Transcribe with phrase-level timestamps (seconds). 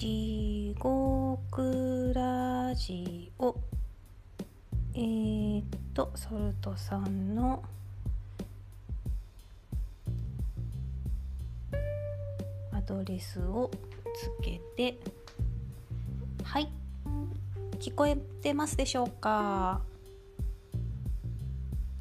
[0.00, 3.54] 地獄ラジオ。
[4.94, 7.62] えー、っとソルトさんの。
[12.72, 13.70] アドレスを
[14.14, 14.98] つけて。
[16.44, 16.70] はい。
[17.78, 19.82] 聞こえてますでしょうか？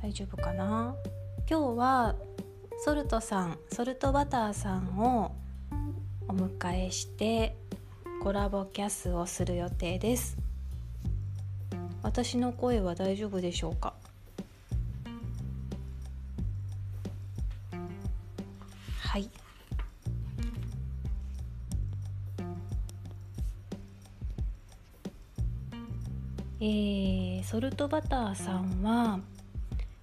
[0.01, 0.95] 大丈夫かな？
[1.49, 2.15] 今日は
[2.85, 5.35] ソルトさんソルトバターさんを
[6.29, 7.57] お迎えして
[8.21, 10.37] コラボキャスをする予定です。
[12.03, 13.93] 私の声は大丈夫でしょうか？
[19.01, 19.29] はい。
[26.61, 29.19] えー、ソルトバターさんは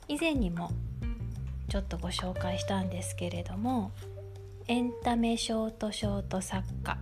[0.08, 0.70] 以前にも
[1.68, 3.92] ちょっとご紹介したんですけれども
[4.66, 6.98] エンタメショートショート作家。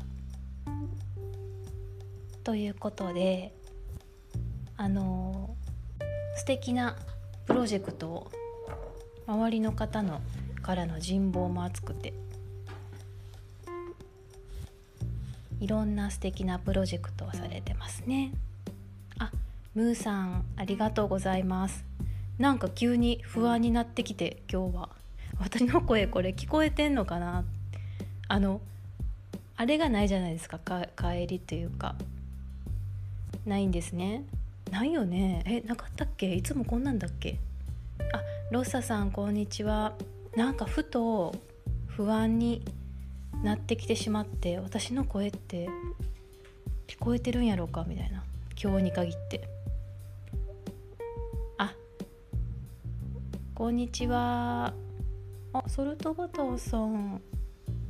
[2.45, 3.55] ということで
[4.77, 5.57] あの
[6.37, 6.95] 素敵な
[7.47, 8.31] プロジェクトを
[9.27, 10.21] 周りの方の
[10.63, 12.13] からの人望も厚くて
[15.59, 18.33] いろんな素敵なプロジェクトをされてますね。
[19.19, 19.33] あ
[19.75, 21.87] ムーさんありがとうございます。
[22.39, 24.91] なんか急に不安になってきて今日は。
[25.39, 27.45] 私の声これ聞こえてんのかな？
[28.29, 28.61] あの
[29.57, 31.95] あれがないじゃないですか帰りというか。
[33.45, 34.25] ないんですね
[34.71, 36.33] ないよねえなかったっけ？
[36.35, 37.39] いつもこんなんだっけ？
[38.13, 39.95] あロッサさんこんにちは
[40.35, 41.35] なんかふと
[41.87, 42.65] 不安に
[43.43, 45.69] なってきてしまって私の声って
[46.87, 47.85] 聞こえてるんやろうか？
[47.87, 48.25] みたいな
[48.61, 49.47] 今日に限って
[51.59, 51.75] あ
[53.55, 54.73] こんにちは。
[55.53, 57.21] あ、ソルトバターさん。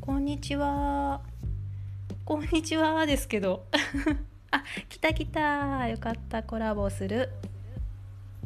[0.00, 1.22] こんにちは。
[2.26, 3.64] こんにちはですけど。
[4.54, 5.88] あ、来た来た。
[5.88, 6.44] よかった。
[6.44, 7.28] コラボする。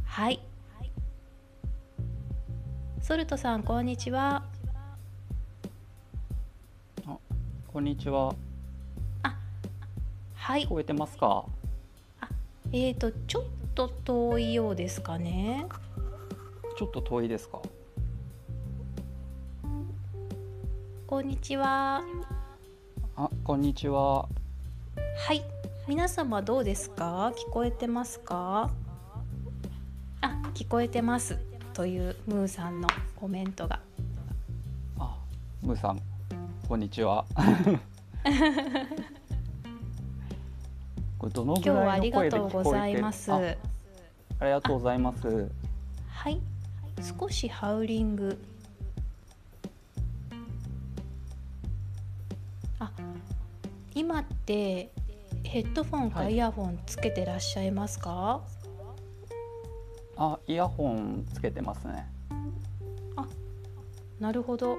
[0.06, 0.40] はい。
[3.02, 4.42] ソルトさん、こんにちは。
[7.06, 7.18] あ、
[7.70, 8.34] こんにちは。
[9.22, 9.36] あ、
[10.34, 10.62] はい。
[10.62, 11.44] 聞こえてますか？
[12.22, 12.28] あ、
[12.72, 15.66] えっ、ー、と、ちょっと遠いようですかね。
[16.78, 17.60] ちょっと遠いですか？
[21.06, 22.02] こんにちは
[23.16, 24.28] あこんにちは
[25.16, 25.42] はい
[25.88, 27.32] 皆様どうですか？
[27.34, 28.70] 聞こえてますか？
[30.20, 31.38] あ聞こえてます
[31.72, 33.80] というムーさんのコメントが。
[34.98, 35.16] あ
[35.62, 36.00] ムーさん
[36.68, 37.24] こんにちは。
[41.18, 43.32] これどのぐらいの声で聞こえてます。
[43.32, 43.40] あ
[44.44, 45.50] りがとうございます。
[46.10, 46.40] はい。
[47.18, 48.38] 少しハウリング。
[52.78, 52.92] あ
[53.94, 54.90] 今って
[55.48, 58.42] ヘッドフォンかイヤホンつけてらっしゃいますか、
[60.18, 62.06] あイヤホンつけてますね。
[63.16, 63.26] あ
[64.20, 64.76] なるほど。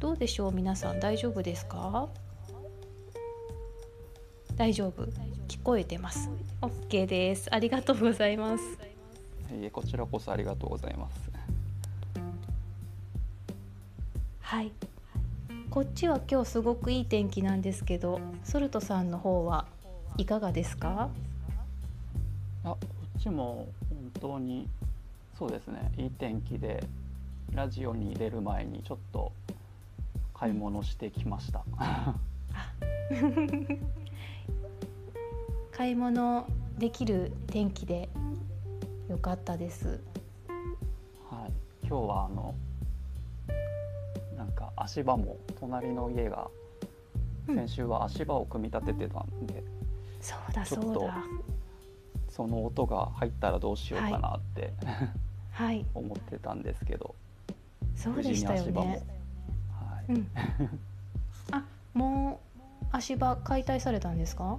[0.00, 2.08] どうでしょう皆さん大丈夫ですか？
[4.56, 5.04] 大丈夫。
[5.46, 6.28] 聞こえてます。
[6.60, 7.48] OK です。
[7.54, 8.64] ありがとうございます。
[8.64, 11.30] いえこちらこそありがとうございます。
[14.40, 14.72] はい
[15.76, 19.66] こっちは今日すごくいい天気なんですけどソルトさんの方は
[20.16, 21.10] いかがですか？
[22.64, 22.78] あこ
[23.18, 24.66] っちも本当に
[25.38, 25.92] そうですね。
[25.98, 26.82] いい天気で
[27.52, 29.32] ラジオに出る前にちょっと
[30.32, 31.62] 買い物してきました。
[35.72, 36.46] 買い物
[36.78, 38.08] できる天気で
[39.10, 40.00] よかったです。
[41.28, 41.52] はい、
[41.86, 42.54] 今日はあの
[44.36, 46.48] なんか足場も隣の家が
[47.46, 49.62] 先週は足場を組み立ててたんで、うん、
[50.20, 51.24] そうだそうだ。
[52.28, 54.72] その音が入ったらどうしようかなって、
[55.52, 57.14] はい、 思ってたんですけど
[57.94, 59.02] そうでしたよね。
[59.72, 60.28] はい、うん、
[61.50, 62.40] あも
[62.82, 64.58] う足場解体されたんですか？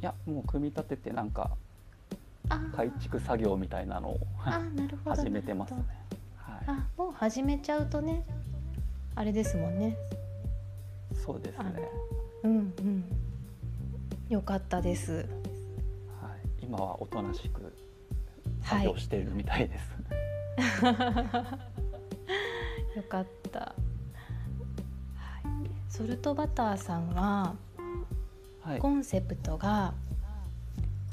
[0.00, 1.50] いやもう組み立ててなんか
[2.74, 4.20] 改築作業みたいなのを
[5.04, 5.84] 始めてますね。
[6.66, 8.24] はい、あもう始めちゃうとね
[9.14, 9.96] あれですもんね。
[11.24, 11.64] そうですね。
[12.44, 13.04] うんうん
[14.28, 15.12] よかったです。
[15.12, 17.72] はい、今はおとなしく
[18.62, 19.92] 作業しているみたいです。
[20.84, 21.58] は
[22.94, 23.60] い、よかった。
[23.60, 23.74] は
[25.64, 27.54] い、ソルトバターさんは、
[28.62, 29.92] はい、コンセプトが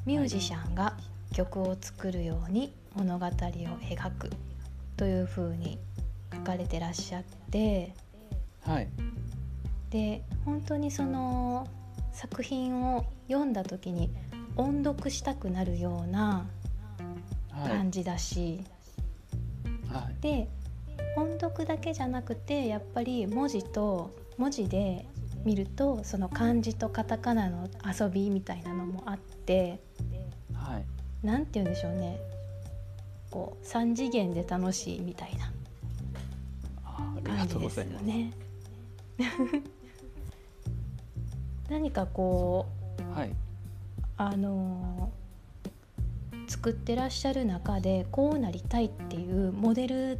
[0.05, 0.95] ミュージシャンが
[1.33, 4.29] 曲を作るように物語を描く
[4.99, 5.79] というふうに
[6.33, 7.93] 書かれてらっしゃって、
[8.63, 8.89] はい、
[9.89, 11.65] で本当にその
[12.11, 14.11] 作品を読んだ時に
[14.57, 16.49] 音読したくなるような
[17.51, 17.69] はい。
[17.69, 18.61] 感じだし、
[19.91, 20.21] はい。
[20.21, 20.49] で
[21.15, 25.05] 音読だけじゃなくてやっぱり文字と文字で
[25.45, 29.79] 見るとその漢字とカタカナの遊びみたいなのもあって。
[30.53, 30.85] はい。
[31.25, 32.19] なんて言うんでしょうね
[33.29, 35.51] こう3次元で楽しいみたいな
[36.85, 38.03] あありが感じですとうございます。
[38.03, 38.33] よね。
[41.69, 42.65] 何かこ
[43.15, 43.31] うはい
[44.17, 45.19] あのー
[46.47, 50.19] 作ってらっしゃる中でこうなりたいっていうモデル、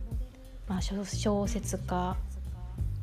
[0.68, 2.16] まあ、小小説家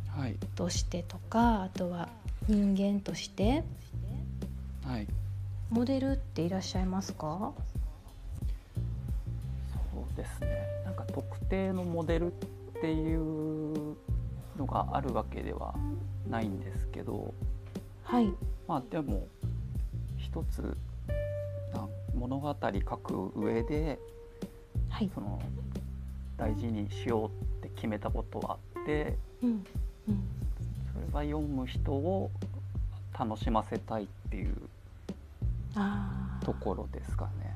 [0.09, 2.09] はいとしてとかあとは
[2.49, 3.64] 人間として
[4.85, 5.09] はい
[5.70, 7.52] モデルっていらっしゃいますか？
[10.16, 10.48] ですね。
[10.84, 12.36] なんか特定のモデルっ
[12.80, 13.96] ていう
[14.58, 15.74] のがあるわけでは
[16.28, 17.34] ないんですけど
[18.02, 18.32] はい。
[18.66, 19.28] まあでも
[20.16, 20.76] 一つ
[22.14, 23.98] 物語書く上で
[24.88, 25.10] はい。
[25.14, 25.40] その
[26.36, 29.64] 大事にしようって決めたことはあってうんうん。
[30.92, 32.30] それは読む人を
[33.18, 34.54] 楽しませたいっていう
[36.44, 37.54] ところですかね。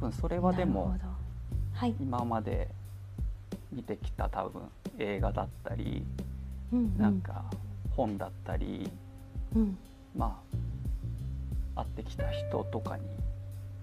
[0.00, 0.96] 多分それーはでも
[1.74, 2.68] はい、今まで
[3.70, 4.62] 見てきた多分
[4.98, 6.04] 映画だったり
[6.72, 7.44] うんうん、なんか
[7.96, 8.90] 本だったり、
[9.54, 9.78] うん。
[10.16, 10.40] ま
[11.76, 13.02] あ会ってきた人とかに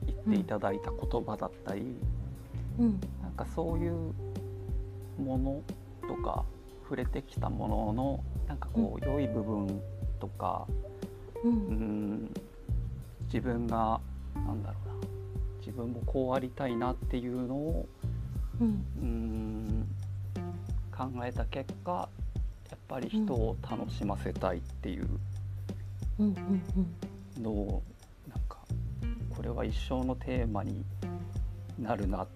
[0.05, 1.95] 言っていただいた言葉だったり、
[2.79, 2.99] うん。
[3.21, 4.13] なんかそういう
[5.21, 5.61] もの
[6.07, 6.43] とか
[6.83, 9.81] 触れてきたもののなんかこう良い部分
[10.19, 10.67] とか、
[11.43, 11.55] ううん
[12.25, 12.33] ん、
[13.25, 13.99] 自分が
[14.35, 15.12] なんだろうな
[15.65, 17.87] 自分もこうありたいなっていうのを
[18.59, 18.67] うん。
[19.01, 19.87] うん
[20.95, 22.07] 考えた結果
[22.69, 25.07] やっぱり人を楽しませたいっていう
[27.41, 27.83] のを
[28.27, 28.59] なんか
[29.35, 30.85] これは一生のテーマに
[31.79, 32.27] なるなっ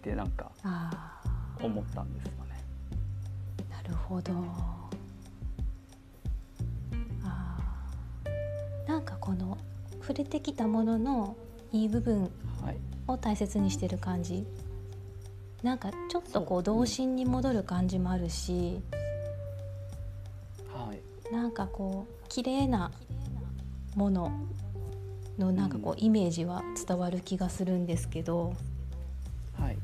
[0.00, 1.20] てなんかあ
[1.62, 2.64] 思ったんですよね。
[3.70, 4.32] あなるほど。
[7.22, 8.88] あー。
[8.88, 9.58] なんかこの
[10.00, 11.36] 触れてきたものの
[11.72, 12.30] いい部分はい、
[13.06, 14.46] を大切にしてる感じ。
[15.62, 18.80] なんかちょっとこそうう童心に戻る感じもあるし。
[20.72, 22.90] はい、なんかこう綺麗な
[23.94, 24.30] もの
[25.38, 26.04] のなんかこううん。
[26.04, 28.54] イメージは伝わる気がするんですけど。
[29.58, 29.78] はい、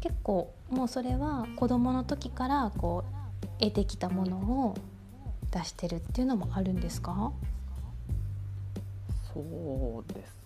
[0.00, 3.04] 結構もうそれは子どもの時からこ
[3.42, 4.76] う得てきたものを
[5.50, 7.32] 出してるっていうのもあるんですか？
[9.32, 10.36] そうです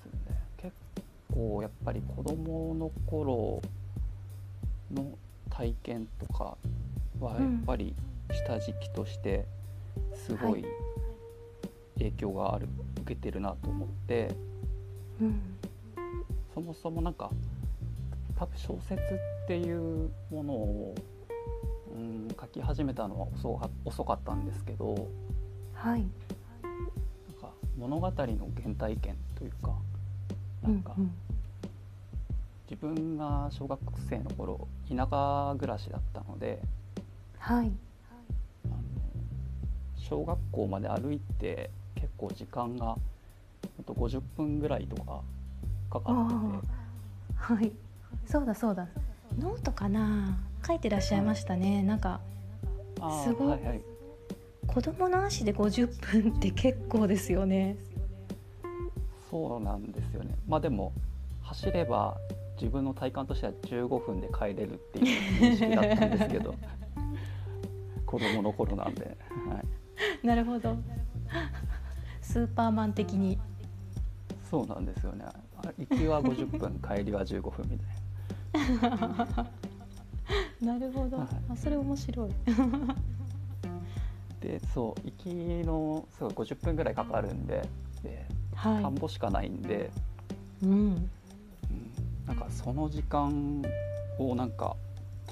[1.35, 3.61] 構やっぱり子供の頃
[4.93, 5.19] の
[5.51, 6.57] 体験とか
[7.21, 7.95] はやっぱり
[8.33, 9.45] 下敷きとして
[10.15, 10.65] すごはいい
[11.99, 12.69] 影響がある、
[13.01, 14.35] 受けてるなと思って
[15.21, 15.41] うん。
[16.55, 17.31] そもそもなんか
[18.39, 20.95] 多分小説っていうものを、
[21.95, 25.09] うん、書き始めたのは遅か遅かったんですけど
[25.75, 26.01] はい。
[26.01, 29.75] なんか物語の原体験というか
[30.65, 30.95] なんか。
[30.99, 31.11] うん
[32.71, 33.79] 自分が小学
[34.09, 36.61] 生の頃田舎暮らしだったので。
[37.39, 37.71] はい。
[38.65, 38.75] あの
[39.97, 42.97] 小学校まで歩いて結構時間が
[43.87, 45.21] と50分ぐらいとか
[45.91, 46.67] かかってて。
[47.37, 47.73] はい。
[48.27, 48.89] そうだそうだ。
[49.39, 50.39] ノートかな。
[50.67, 52.21] 書いてらっしゃいましたね、なんか
[53.23, 53.49] すごい。
[53.49, 53.83] はいはい。
[54.67, 57.77] 子供の足で50分って結構ですよね
[59.35, 60.37] そうなんですよね。
[60.47, 60.93] まあでも
[61.43, 62.17] 走れば
[62.55, 65.05] 自分の体感としては15分で帰れるっていう
[65.43, 66.55] 認識だったんですけど
[68.07, 69.17] 子供の頃なんで、
[69.49, 69.61] は
[70.23, 70.77] い、なるほど。
[72.21, 73.37] スーパーマン的に。
[74.49, 75.25] そうなんですよね。
[75.27, 79.19] あ行きは50分帰りは15分みたいな。
[80.79, 81.29] なるほど、はい。
[81.49, 82.31] あそれ面白い。
[84.41, 85.29] でそう行き
[85.67, 87.69] のそう50分ぐらいかかるんで
[88.05, 89.91] で田んはぼしかないんで、
[90.63, 91.11] い、うん、うん、
[92.27, 93.63] なんかその時間
[94.19, 94.77] をなんか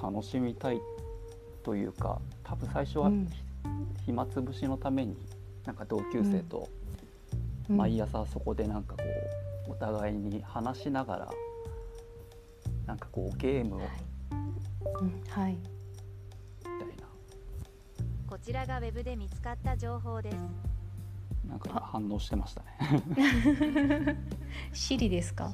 [0.01, 0.81] 楽しみたい
[1.63, 3.29] というか多分最初はうん。
[4.05, 5.17] 暇つぶしのために
[5.65, 6.69] なんか同級生と
[7.71, 7.77] うん。
[7.77, 9.05] 毎朝そこでなんかこ
[9.69, 11.31] うお互いに話しながら
[12.87, 13.85] なんかこうゲームをみ
[15.01, 15.23] うん。
[15.29, 15.57] はい。
[15.57, 15.73] たい
[18.33, 20.72] こちらがウェブで見つかった情報です。
[21.47, 24.17] ななんか今反応してましたね。
[24.73, 25.53] シリですか？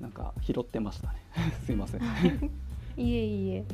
[0.00, 1.14] なんか拾ってましたね。
[1.66, 2.00] すいません。
[2.96, 3.64] いえいえ。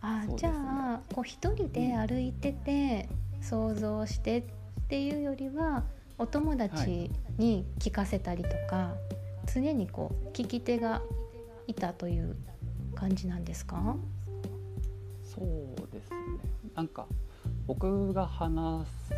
[0.00, 0.36] あ、ね。
[0.46, 0.50] ゃ
[0.94, 3.08] あこう一人で歩いてて
[3.40, 4.44] 想像してっ
[4.88, 5.84] ていうよりは
[6.16, 8.94] お友達に聞かせたりとか、
[9.52, 11.02] 常にこう聞き手が
[11.66, 12.36] いたという
[12.94, 13.96] 感じなんですか？
[15.24, 16.16] そうですね。
[16.74, 17.06] なんか
[17.68, 19.14] 僕が話す、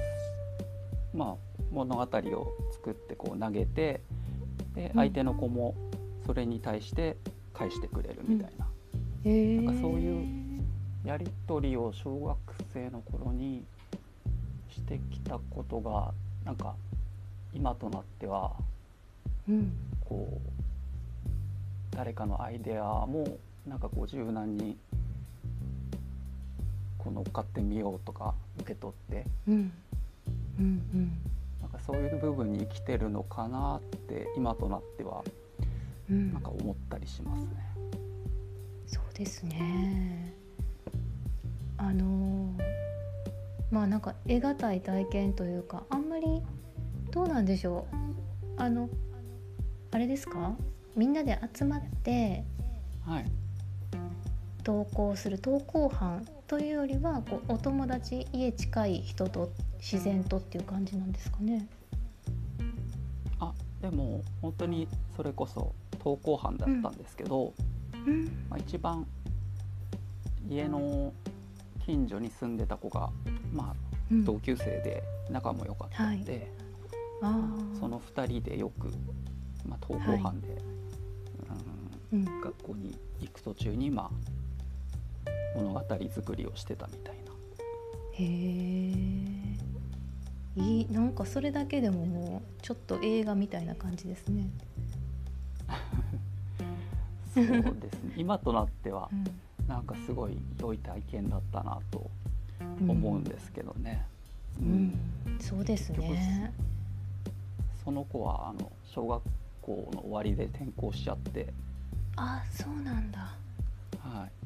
[1.15, 2.07] まあ、物語を
[2.73, 4.01] 作ってこう投げて
[4.75, 4.91] でうん。
[4.97, 5.77] 相手の子も
[6.27, 7.17] それに対して
[7.55, 8.67] 返してくれるみたいな、
[9.25, 10.63] へえなんかそういう
[11.05, 12.39] やり取りを小学
[12.75, 13.65] 生の頃に
[14.69, 16.13] してきたことが
[16.45, 16.75] なんか
[17.55, 18.53] 今となっては
[19.49, 19.73] うん。
[20.05, 24.77] こう誰かのアイデアもなんかこう柔軟に
[27.03, 29.25] こう乗っかってみようとか受け取って。
[29.49, 29.73] うん。
[30.59, 30.65] うん
[30.95, 31.19] うん。
[31.61, 35.25] なんかそういう部分に生きてるのかなって今となっては
[36.11, 36.33] うん。
[36.33, 37.51] なんか思ったりしますね。
[38.87, 40.35] そうですね。
[41.77, 42.53] あの
[43.71, 46.43] まあなんか得難い体験というかあんまり
[47.11, 47.97] どうなんでしょう。
[48.57, 48.91] あの
[49.93, 50.55] あれですか？
[50.97, 52.45] みんなで集まって
[53.07, 53.25] はい、
[54.65, 61.69] 登校する登校班というよりはこうお友達家近い人と自然とっていう感じなんですかね。
[63.39, 67.55] あでも本当にそれこそ登校班だったんですけど、
[68.05, 68.25] うん。
[68.51, 69.07] まあ、一番
[70.49, 71.13] 家の
[71.87, 73.11] 近所に住んでた子が、
[73.53, 74.25] まあ、うん。
[74.25, 76.51] 同級生で仲も良かったんで、
[77.23, 77.79] あー。
[77.79, 78.89] その2人でよく、
[79.65, 80.49] まあ、登校班で、
[82.13, 82.41] うんうん。
[82.41, 84.40] 学校に行く途中に、まあ、
[85.55, 85.81] 物語
[86.11, 87.33] 作りをしてたみたいな。
[88.13, 88.27] へえ
[90.57, 94.51] いいなんかそれだけでももうちょっと映画みたいな感じですね。
[97.33, 99.25] そうですね今となってはうん
[99.71, 102.11] なんかすごい良い体験だったなと
[102.89, 104.05] 思うんですけどね。
[104.61, 104.99] ううんん、
[105.41, 106.53] そうですね。
[107.85, 109.23] その子はあの小学
[109.63, 111.53] 校の終わりで転校しちゃって、
[112.17, 113.37] あ、そうなんだ。
[114.01, 114.40] はい、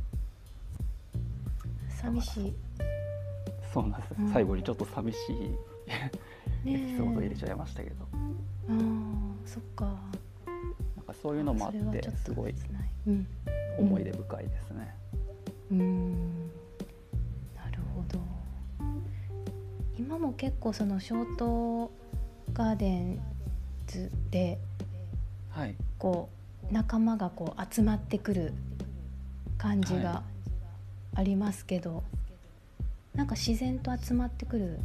[2.05, 2.55] 寂しい。
[3.73, 5.33] そうなんです、うん最後にちょっと寂しい
[6.67, 8.75] エねピソード入れちゃいましたけど、ああ、
[9.47, 9.85] そっか。
[10.97, 12.55] なんかそういうのもあってすごい。
[13.79, 14.95] 思い出深いですね。
[15.73, 16.13] うん。
[17.57, 18.21] なるほど。
[19.99, 21.91] 今も結構そのショート
[22.53, 23.21] ガーデン
[23.87, 24.59] ズで
[25.55, 26.29] はい、こ
[26.69, 28.53] う仲間がこう集まってくる
[29.57, 30.23] 感じはが
[31.15, 32.03] ありますけど、
[33.15, 34.79] なんか自然と集まってくる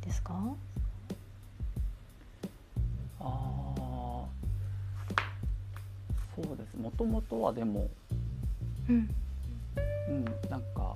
[0.00, 0.34] ですか？
[3.20, 4.24] ああ
[6.34, 6.76] そうです。
[6.76, 7.88] もともとはでも、
[8.88, 9.10] うん。
[10.08, 10.94] うん、なんか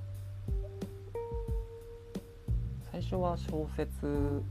[2.91, 4.43] 最初は小説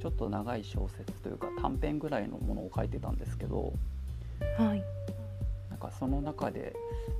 [0.00, 3.72] ちょっと長い小説というか短編ぐらいのものを書いてたんですけど
[4.58, 4.82] はい。
[5.70, 6.74] なんかその中で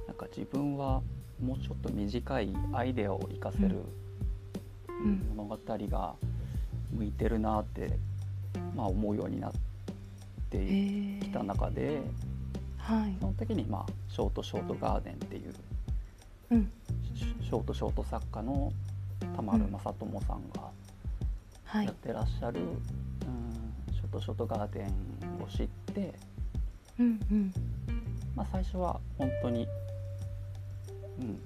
[0.08, 1.02] なんか自分は
[1.42, 3.82] もうちょっと短いアイデアを活かせる
[4.88, 5.34] うん。
[5.36, 6.14] 物語が
[6.92, 7.98] 向いてるなって、
[8.76, 9.52] まあ、思うようになっ
[10.50, 10.58] て
[11.20, 12.00] きた中で
[12.78, 13.16] はい。
[13.20, 15.54] その時に、まあ、ショートショートガーデンっていう
[16.50, 16.70] うん。
[17.14, 18.72] シショートショート作家の
[19.36, 20.70] 田丸正智さんが
[21.64, 21.86] はい。
[21.86, 22.68] やってらっしゃる、うん
[23.94, 24.86] ショートショートガーデン
[25.42, 26.12] を知って、
[26.98, 27.52] うんうん。
[28.34, 29.66] まあ、最初は本当に、
[31.22, 31.40] うん、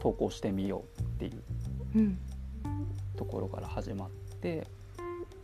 [0.00, 1.42] 投稿してみようっていう
[1.96, 2.18] うん
[3.16, 4.10] ところから始まっ
[4.40, 4.66] て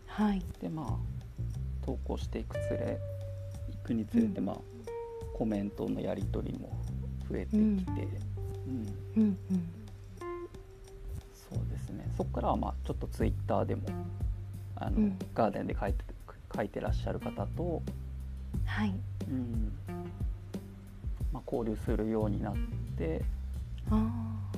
[0.06, 0.42] はい。
[0.60, 0.96] でまあ
[1.84, 2.98] 投稿していくつれ
[3.70, 4.44] いくにつれて、うん。
[4.46, 4.56] まあ
[5.34, 6.76] コメントのやり取りも
[7.30, 7.76] 増えてきて、うん。
[9.16, 9.38] うん。
[11.50, 12.10] そうですね。
[12.16, 13.82] そこからはまあちょっとツイッターでも
[14.76, 15.18] あの、うん。
[15.34, 16.04] ガーデンで書いて
[16.54, 17.82] 書いてらっしゃる方と、
[18.64, 18.94] はい。
[19.28, 19.72] うん。
[21.32, 22.54] まあ、交流するようになっ
[22.96, 23.22] て、
[23.90, 24.50] あま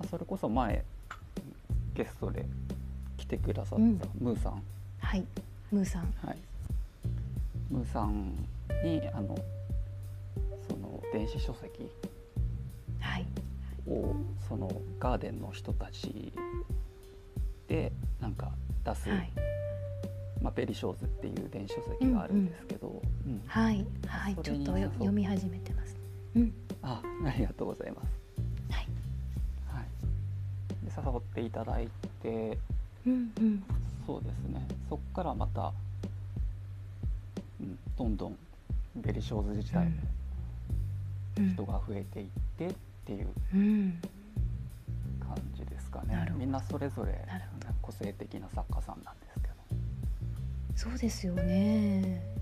[0.00, 0.84] あ、それこそ前
[1.94, 2.44] ゲストで
[3.16, 4.00] 来てくださったうん。
[4.18, 4.60] ムーさん、あ
[5.00, 5.24] はい。
[5.70, 6.12] ムーさん。
[6.22, 6.38] はい、
[7.70, 8.34] ムーさん
[8.84, 9.36] にあの
[10.68, 11.88] その電子書籍
[13.00, 13.26] はい。
[13.88, 14.14] を
[14.48, 16.32] そのガーデンの人たち
[17.68, 18.50] でなんか
[18.84, 19.30] 出す、はい。
[20.42, 23.42] まあ、ベリショーズっていう電子書籍があるんですけど、うん。
[23.46, 23.86] はい。
[24.06, 24.34] はい。
[24.34, 25.96] そちょっと読み始めてます
[26.36, 26.52] うん
[26.84, 28.08] あありがとうございます。
[28.70, 28.86] はい。
[29.66, 29.84] はい、
[30.84, 31.88] で誘っていただい
[32.22, 32.58] て
[33.06, 33.64] うんうん。
[34.06, 34.66] そうですね。
[34.88, 35.72] そこからまた、
[37.60, 38.38] うん、どんどん
[38.96, 39.92] ベリショーズ自体も
[41.38, 41.52] うん。
[41.54, 42.26] 人が増えていっ
[42.58, 42.74] てっ
[43.06, 44.00] ていう、うん。
[46.06, 46.14] ね。
[46.14, 46.44] なるほど。
[46.44, 47.18] みんなそれぞれ
[47.82, 49.54] 個性的な作家さんなんですけど。
[50.76, 52.33] そうですよね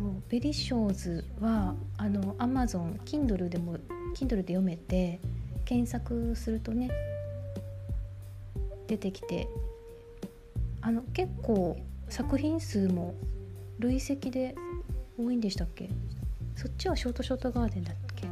[0.00, 3.76] そうベリショーズはあの Amazon Kindle でも
[4.16, 5.20] Kindle で読めて
[5.66, 6.90] 検索するとね
[8.86, 9.46] 出てきて
[10.80, 11.76] あの結構
[12.08, 13.14] 作品数も
[13.78, 14.54] 累積で
[15.18, 15.90] 多いんでしたっけ？
[16.56, 18.26] そっちはショートショートガーデンだっけ？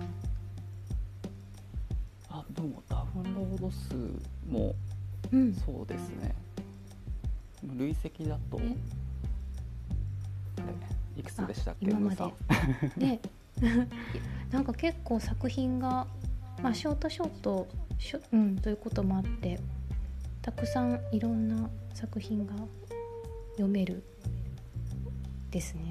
[2.30, 3.94] あでもダウンロード数
[4.48, 4.74] も
[5.30, 5.52] うん。
[5.54, 6.34] そうですね。
[7.76, 8.77] 累積だとあえれいく
[11.44, 11.86] つでしたっけ？
[11.86, 12.34] あ今まで。
[12.98, 13.20] で
[14.52, 16.06] なんか結構作品が、
[16.62, 17.66] まあ、ショートショート
[17.98, 19.58] しょ、うん、ということもあって
[20.42, 22.54] たくさんいろんな作品が
[23.52, 24.02] 読める
[25.50, 25.90] ですね。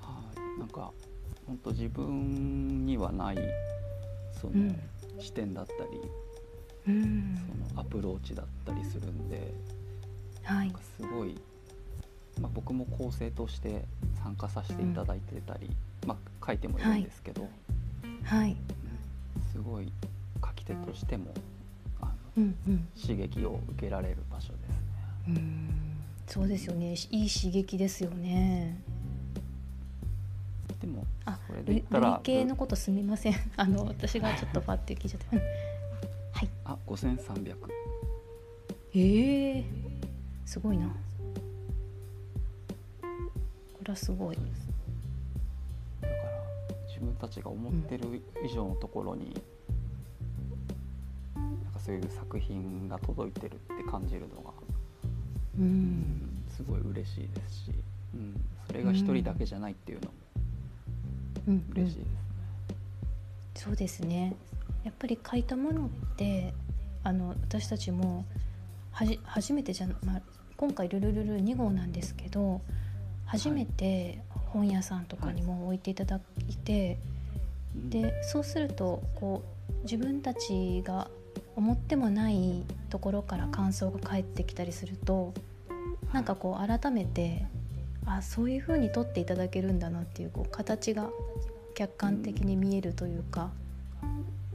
[0.00, 0.22] は
[0.56, 0.60] い。
[0.60, 0.90] なんか
[1.46, 3.38] 本当自分にはない
[4.40, 4.80] その、うん。
[5.18, 6.00] 視点だったり
[6.88, 7.36] うん。
[7.36, 9.54] そのアプローチだったりするんで
[10.42, 10.72] はい。
[10.96, 11.38] すごい、
[12.40, 13.84] まあ、僕も構成として
[14.22, 15.70] 参加させていただいてたり、
[16.06, 17.48] まあ、書いてもいるんですけど、
[18.24, 18.56] はい。
[19.52, 19.92] すごい
[20.44, 21.34] 書き手としても
[22.00, 22.88] あのうんうん。
[23.00, 24.76] 刺激を受けられる場所ですね。
[25.28, 25.70] うん。
[26.26, 26.94] そうですよね。
[27.10, 28.80] いい刺激ですよね。
[30.80, 33.34] でもあそれで累言ったら累計のことすみません。
[33.56, 35.36] あの私がちょっとパッて聞いちゃった。
[35.36, 35.42] うん
[36.32, 36.48] はい。
[36.64, 37.54] あ5300
[38.94, 39.64] ええ。
[40.46, 40.94] すごいな。
[43.90, 44.36] はすごい。
[44.36, 44.42] だ
[46.08, 46.20] から
[46.88, 49.34] 自分たちが思ってる以上のところに、
[51.34, 54.50] なんかそういう作品が届いてるって感じるのが、
[55.58, 55.66] ううん。
[55.66, 57.72] ん、すごい嬉しいですし、
[58.14, 60.14] うん、それが一人だけじゃないっていうのも
[61.48, 62.10] うん、嬉しいですね。
[63.56, 64.34] そうですね。
[64.84, 66.54] やっぱり書いたものって
[67.02, 68.24] あの私たちも
[68.92, 70.22] はじ初めてじゃ、まあ、
[70.56, 72.60] 今回「ルルルル2号なんですけど
[73.30, 77.20] 初めて本屋さんとかにも置いていただいて、うん
[77.74, 81.08] でそうするとこう自分たちが
[81.54, 85.32] 思ってもないところから感想が返ってきたりすると
[86.12, 87.46] なんかこう改めて
[88.06, 91.10] あそういう風に撮っていただけるんだなっていうこう形が
[91.74, 93.50] 客観的に見えるというか、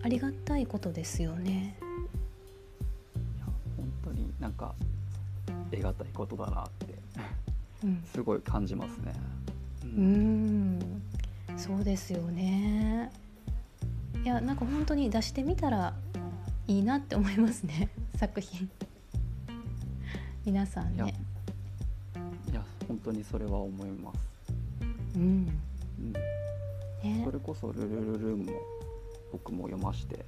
[0.04, 1.78] ありがたいことですよね。
[3.16, 3.46] いや
[3.78, 4.76] 本当になんか
[5.72, 6.85] 得難いことだなってうん、
[8.12, 9.14] すごい感じますね。
[9.84, 11.02] ううーん
[11.58, 13.12] そうですよね。
[14.24, 15.94] いやなんか本当に出してみたら
[16.68, 18.70] いいなって思いますね 作品。
[20.46, 21.14] 皆さんね。
[22.52, 24.20] いや本当にそれは思います。
[25.16, 25.50] うん
[26.00, 28.54] うんねそれこそ「ルルルルン」も
[29.32, 30.26] 僕も読まして、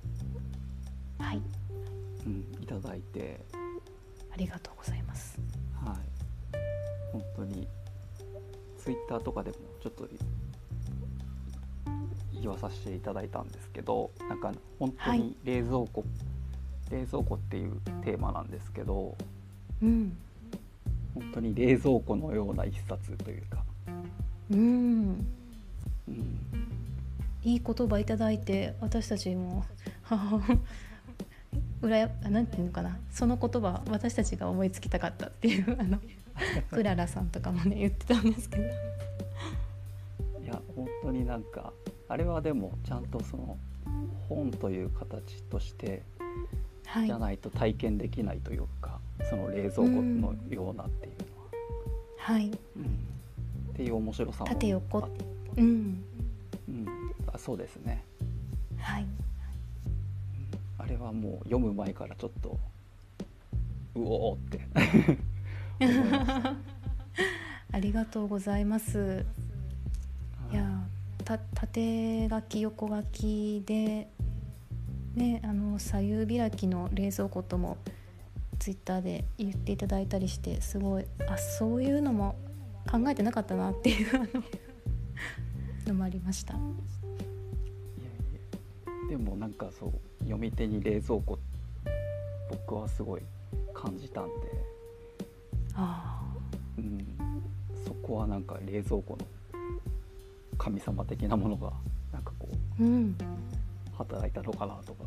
[1.17, 1.41] はい
[2.25, 3.39] うん、いただいて、
[4.31, 5.26] ありがとうございます。
[7.17, 7.67] はい、本当に
[8.77, 10.07] ツイッターとかでもちょっと
[12.39, 15.19] 言わさせていただいたんですけどなんか本当はい。
[15.19, 16.03] に冷蔵庫、
[16.91, 19.15] 冷蔵庫っていうテーマなんですけど
[19.81, 20.17] うん。
[21.13, 23.63] 本当に冷蔵庫のような一冊というか、
[24.51, 25.25] うん。
[26.07, 26.39] うん、
[27.43, 29.65] いい言葉いただいて私たちも
[31.81, 32.97] うらやなんていうのかな。
[33.11, 35.99] その言葉私たちが思いつきたかったっていう あの
[36.71, 38.63] クララさんとかもね 言ってたんですけど。
[38.63, 38.67] い
[40.47, 41.73] や本当になんか
[42.07, 43.57] あれはでもちゃんとその
[44.29, 46.03] 本という形として
[46.85, 47.07] はい。
[47.07, 51.49] じゃないと体験できないというか、その冷蔵庫のようなっていうのは、
[52.17, 52.45] はい。
[52.45, 52.51] うん。
[52.53, 54.99] っていう面白さも縦横。
[54.99, 55.09] あ
[55.57, 56.03] うん。
[56.69, 56.87] うん、
[57.27, 58.03] あそうですね、
[58.77, 59.03] はい。
[59.03, 59.26] うん
[60.77, 62.57] あれはもう読む前からちょっと
[63.95, 64.61] うおーって。
[67.71, 69.25] ありがとうございます。
[70.51, 70.87] いや
[71.25, 74.07] た縦書き横書きで
[75.15, 77.77] ねあの左右開きの冷蔵庫とも
[78.59, 82.35] ツイッターで言っていただいたりしてすごいあそういうのも
[82.89, 84.29] 考えてなかったなっていう
[85.87, 86.53] のもありました。
[86.53, 86.67] いやい
[89.03, 89.09] や。
[89.09, 91.39] でもなんかそう読み手に冷蔵庫
[92.49, 93.21] 僕はすごい
[93.73, 94.31] 感じたんで、
[95.75, 96.21] あ
[96.77, 97.05] うん、
[97.85, 99.19] そこはなんか冷蔵庫の
[100.57, 101.71] 神様的なものが
[102.11, 102.47] なんかこ
[102.79, 103.17] うーうん。
[103.97, 105.05] 働いたのかなとか。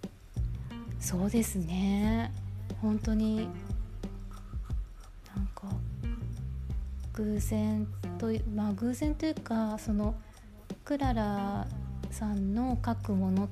[1.00, 2.32] そうですね。
[2.80, 3.48] 本当に
[5.34, 5.68] なんか
[7.14, 7.86] 偶然
[8.18, 10.14] といまあ偶然というかその
[10.84, 11.66] クララ
[12.10, 13.48] さんの書くもの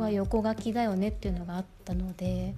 [0.00, 2.54] は横書きだよねっていうのがあったので、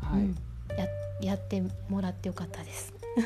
[0.00, 0.36] はい、うん、
[0.76, 0.86] や
[1.20, 2.94] やってもらってよかったです。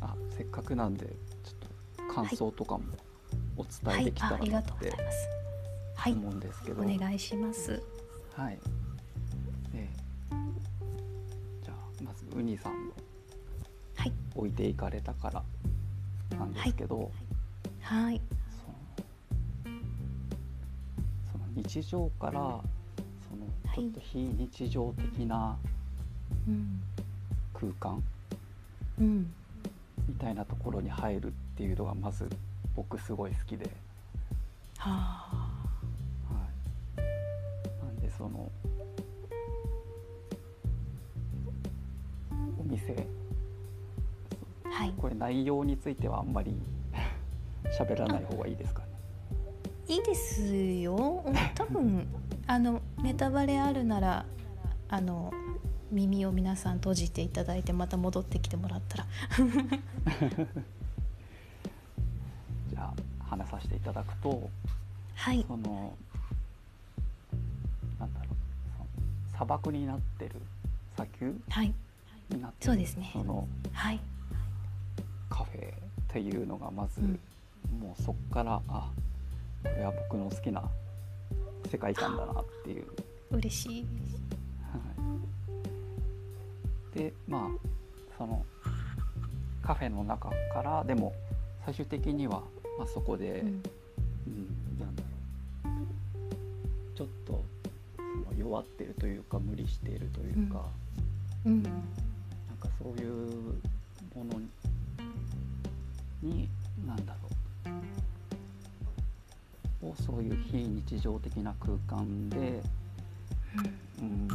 [0.00, 1.14] あせっかくなんでちょっ
[2.06, 2.84] と感想とかも
[3.56, 5.28] おはい伝えでき、たらあありがとうなってございます。
[5.94, 7.80] はい、思うんですけど、お願いします。
[8.34, 8.58] はい。
[9.72, 9.88] で、
[11.62, 12.94] じゃあまずウニさんの
[14.02, 15.44] はい、置いていかれたから
[16.36, 17.12] なんですけど、
[17.82, 18.41] はい、そ
[21.54, 22.60] 日常からその
[23.66, 23.76] はい。
[23.76, 25.56] ちょっと非日常的な
[26.48, 26.80] うん、
[27.54, 28.02] 空間
[28.98, 29.32] うん、
[30.08, 32.28] みたいなところに入るっていうのがまず
[32.74, 33.70] 僕すごい好きで、
[34.78, 38.50] はあ、はい、なんでその
[42.58, 43.06] お店。
[44.64, 46.56] はい、これ内容についてはあんまり
[47.78, 48.91] 喋らない方がいいですかね。
[49.92, 50.42] いいです
[50.80, 51.22] よ。
[51.54, 52.06] 多分
[52.46, 54.24] あのネタバレあるなら
[54.88, 55.30] あの
[55.90, 59.06] 耳を皆さん閉じていただいてまた戻ってきてもらったら、
[62.70, 64.48] じゃあ話させていただくと
[65.14, 65.92] はい、その
[67.98, 68.34] なんだろう
[69.32, 70.36] 砂漠になってる
[70.94, 71.74] 砂丘はい、
[72.30, 73.10] になってるそうですね。
[73.12, 74.00] そのはい、
[75.28, 75.76] カフェっ
[76.08, 77.20] ていうのがまず、うん。
[77.78, 78.90] もうそっからあ
[79.62, 80.62] これは僕の好きな
[81.70, 82.86] 世界観だなっていう。
[83.30, 83.86] 嬉しい。
[84.62, 84.78] は
[86.94, 87.68] い、でまあ
[88.18, 88.44] その
[89.62, 91.14] カフェの中からでも
[91.64, 92.42] 最終的には、
[92.78, 96.96] まあ、そこで、うん、うん、なんだろう。
[96.96, 97.44] ちょっと
[97.96, 98.02] そ
[98.34, 100.66] の弱ってるというか無理しているというか、
[101.46, 101.72] うん、なん
[102.60, 103.54] かそういう
[104.14, 104.40] もの
[106.22, 106.48] に
[106.86, 107.31] なんだろう
[109.82, 112.62] をそういう非日常的な空間で、
[114.00, 114.28] うん、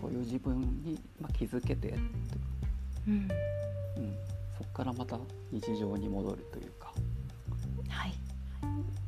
[0.00, 1.94] そういう自分に、まあ、気づけて、
[3.06, 3.28] うん、うん、
[4.56, 5.18] そこからまた
[5.52, 6.92] 日常に戻るというか。
[7.88, 8.14] はい、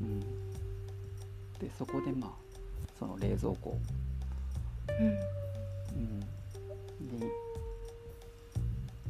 [0.01, 2.31] うん、でそこでまあ
[2.99, 3.79] その冷蔵庫、
[4.89, 6.21] うん、うん、
[7.19, 7.31] に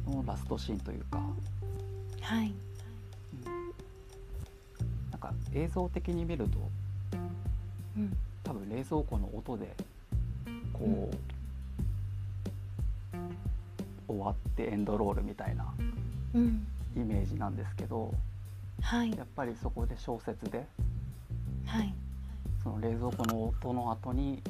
[0.07, 1.19] のラストシーンというか、
[2.33, 2.53] はい、
[3.45, 6.57] うん、なんか映像的に見ると
[7.95, 9.75] うん、多分冷蔵庫の音で
[10.73, 11.11] こ
[14.07, 15.71] う、終わってエンドロールみたいな
[16.33, 16.65] うん、
[16.97, 18.11] イメージなんですけど
[18.81, 19.11] はい。
[19.11, 20.65] や、っぱりそこで小説で
[21.67, 21.93] はい、
[22.63, 24.41] その冷蔵庫の音の後に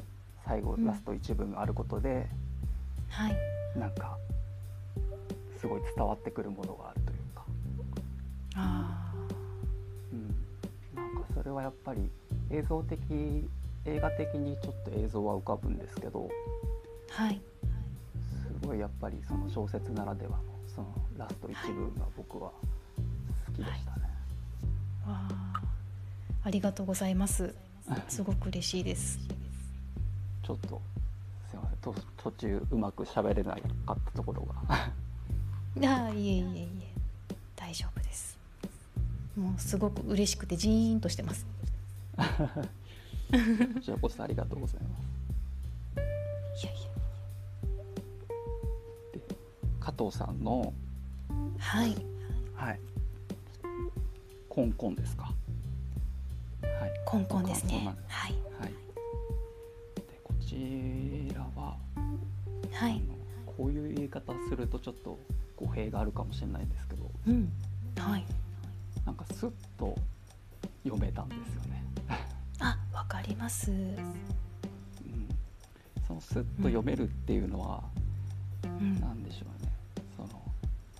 [0.46, 0.86] 最後うん。
[0.86, 2.26] ラスト一文があることで、
[3.10, 3.36] はい、
[3.78, 4.16] なんか
[5.60, 7.03] すごい伝わってくるものがある
[8.54, 9.12] あ
[10.12, 10.28] うん、
[10.94, 12.10] なんかそれはやっぱり
[12.50, 13.00] 映像的
[13.86, 16.30] 映画的にちょっと映像は浮かぶんですけど
[17.18, 17.40] あ、はい、
[18.62, 22.50] すごいやっぱりその小説ならではのそのラスト一文が僕は
[23.46, 24.02] 好きでしたね。
[25.06, 25.62] わあ、
[26.42, 27.54] ありがとうございます。
[28.08, 29.18] すごく嬉しいです。
[30.42, 30.80] ちょっと
[31.48, 33.52] すいませんと途中うまく喋れな
[33.86, 34.54] かったところが
[35.88, 36.83] ああ、いえいえいえ。
[39.36, 41.46] もうすごく嬉しくてジーンとしてます。
[42.16, 42.24] こ
[43.82, 44.88] ちらこそありがとうございま
[46.56, 46.64] す。
[46.64, 46.76] いやい
[49.12, 49.20] で
[49.80, 50.72] 加藤さんの
[51.58, 51.96] や、はい、
[52.54, 52.80] はい
[54.48, 55.32] コンコンですか？
[56.62, 56.92] はい。
[57.04, 57.92] コンコンですね。
[58.06, 58.68] はい、はい。
[59.96, 62.00] でこちらは、あ
[62.72, 63.16] はい、の
[63.46, 65.18] こういう言い方するとちょっと
[65.56, 67.52] 語弊があるかもしれないんですけど、うん、
[67.98, 68.24] はい。
[69.04, 69.94] なんかスッと
[70.82, 71.84] 読めたんですよね。
[72.60, 73.70] あ、わかります。
[73.70, 74.16] うん。
[76.06, 77.82] そのスッと読めるっていうのは、
[78.64, 79.72] うん、なんでしょうね。
[80.16, 80.28] その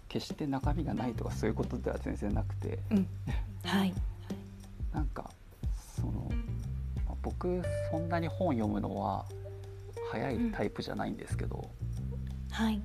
[0.08, 3.06] 決して中身がないとかそういうことでは全然なくて、うん、
[3.64, 3.94] はい、
[4.92, 5.30] なんか
[5.96, 6.30] その
[7.06, 9.24] まあ僕そんなに本読むのは
[10.12, 11.68] 早いタイプじゃないんですけど、
[12.50, 12.80] はい、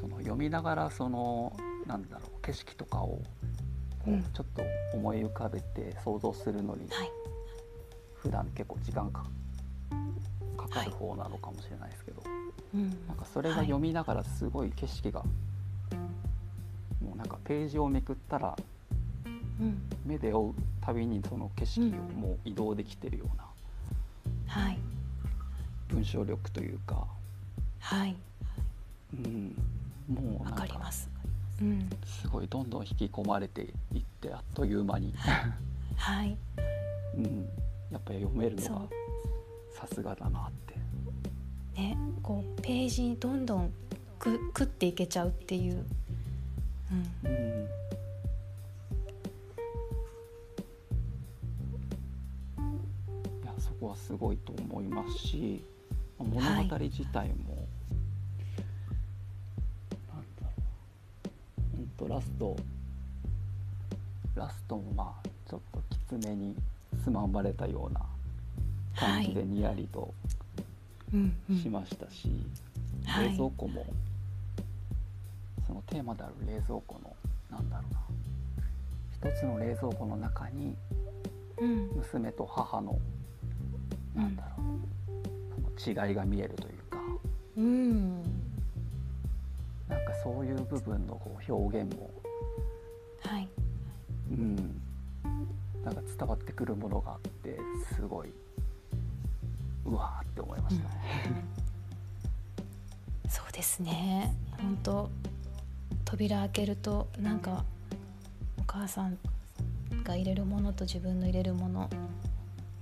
[0.00, 3.20] その読みながらそのなんだろう景色とかを
[4.04, 4.22] こううん。
[4.22, 4.62] ちょっと
[4.94, 7.10] 思い浮かべて想像するのにはい、
[8.14, 9.24] 普段結構時間か
[10.56, 12.22] かかる方なのかもしれないですけど、
[12.74, 15.22] うん、なんかそれが読みながらすごい景色が、
[17.00, 18.56] もうなんかページをめくったら
[19.60, 23.44] うん、目で追うたびにその景色をもう移動できてるような
[24.48, 24.78] はい、
[25.88, 27.06] 文章力というか、
[27.80, 28.14] はい、
[29.14, 29.56] うん、
[30.12, 31.08] もうわなんかかります。
[31.62, 31.90] ううん。
[32.04, 35.14] すごいどんどん引き込まれていってあっという間に、
[35.96, 36.36] はい。
[37.16, 37.48] うん、
[37.90, 38.88] やっぱり読めるのが
[39.72, 40.72] さすがだなって。
[41.80, 43.72] ねこうページにどんどん
[44.18, 45.84] く食っていけちゃうっていう、
[47.24, 47.66] うん、うん
[53.42, 55.64] いやそこはすごいと思いますし
[56.18, 57.51] まあ物はい語自体も、
[62.02, 62.56] とラスト
[64.34, 66.56] ラストもまあちょっときつめに
[67.04, 68.00] つままれたような
[68.96, 70.12] 感じでにやりと
[71.12, 72.30] うんうんしましたし、
[73.04, 73.30] はい。
[73.30, 73.86] 冷蔵庫も
[75.66, 77.14] そのテーマである冷蔵庫の
[77.50, 78.00] なんだろうな。
[79.30, 80.74] 一つの冷蔵庫の中に
[81.58, 81.90] うん。
[81.96, 82.98] 娘と母の
[84.14, 86.98] なんだろう、その違いが見えるというか。
[87.58, 88.41] うん
[90.22, 92.10] そういう部分のこう表現も、
[93.24, 93.48] はい。
[94.30, 94.56] うん、
[95.84, 97.58] なんか伝わってくるものがあって
[97.94, 98.32] すごい
[99.84, 100.94] うわーって思いましたね。
[103.28, 104.34] そうですね。
[104.58, 105.10] 本当
[106.04, 107.64] 扉開けるとなんか
[108.58, 109.18] お母さん
[110.04, 111.90] が入れるものと自分の入れるもの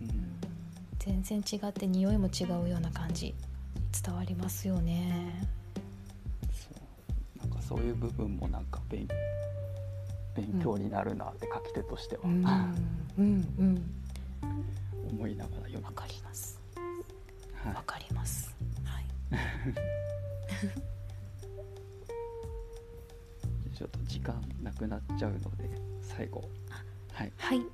[0.01, 0.31] うん。
[0.99, 3.35] 全然違って匂いも違うような感じ
[4.05, 5.49] 伝わりますよね
[7.71, 9.07] そういう部分もなんか勉
[10.35, 12.23] 勉強になるなって書き手としては、
[15.09, 16.61] 思いながら読みわかましります。
[16.75, 16.81] た。
[17.69, 17.77] はい。
[17.77, 18.53] わかります。
[18.83, 19.05] はい。
[23.79, 25.71] ちょっと時間なくなっちゃうので
[26.03, 26.43] 最後。
[27.13, 27.33] はい。
[27.37, 27.65] はい。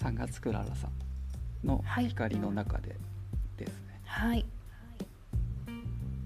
[0.00, 0.92] 3月クララさん
[1.66, 2.08] のはい。
[2.10, 2.94] 光の中で
[3.56, 4.46] ですね、はい。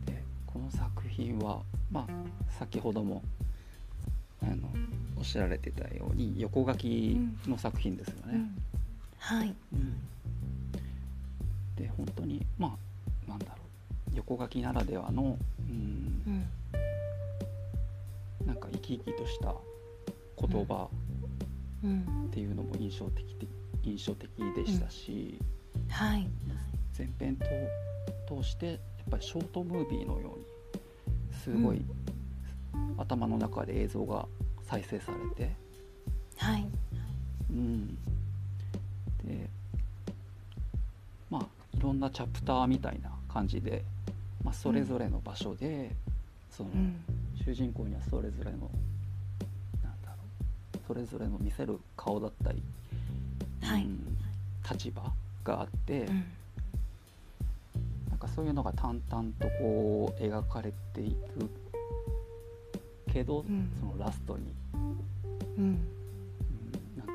[0.04, 3.22] でこの作品はまあ先ほども
[4.42, 4.68] あの
[5.16, 8.33] おっしゃられてたように横書きの作品ですよね。
[8.35, 8.62] うん。
[9.18, 9.55] はい。
[9.72, 10.01] うん。
[11.77, 12.77] で本当にま
[13.27, 13.55] あなんだろ
[14.12, 14.16] う。
[14.16, 15.37] 横書きならではの
[15.68, 16.22] うん。
[16.27, 16.31] う
[18.44, 18.46] ん。
[18.46, 19.55] なんか生き生きとした
[20.40, 20.88] 言葉
[21.85, 22.27] うん。
[22.27, 23.46] っていうのも印象的で
[23.83, 25.38] 印象的でしたし、
[25.88, 26.29] はい。
[26.96, 27.44] 前編と
[28.37, 28.79] 通してやっ
[29.11, 30.44] ぱりショートムービーのように
[31.38, 31.81] すごい、
[32.96, 34.27] 頭の中で映像が
[34.64, 35.55] 再生されて、
[36.37, 36.66] はい。
[37.51, 37.88] うん、
[39.24, 39.48] で
[41.31, 41.46] まあ
[41.77, 43.83] いろんなチャプターみたいな感じで、
[44.44, 45.94] まあ、それぞれの場所で、
[46.51, 46.96] そのうん。
[47.44, 48.59] 主人公にはそれぞれの
[49.83, 50.14] なんだろ
[50.74, 52.62] うそれぞれの見せる顔だったり、
[53.62, 53.85] はい。
[53.85, 54.18] うん
[54.70, 55.03] 立場
[55.44, 56.24] があって、うん
[58.38, 61.51] そういうのが淡々とこう描かれていく
[63.12, 63.68] けど、うん。
[63.81, 65.64] そのラストに、うん。
[65.64, 65.79] うん。
[66.96, 67.12] なんか、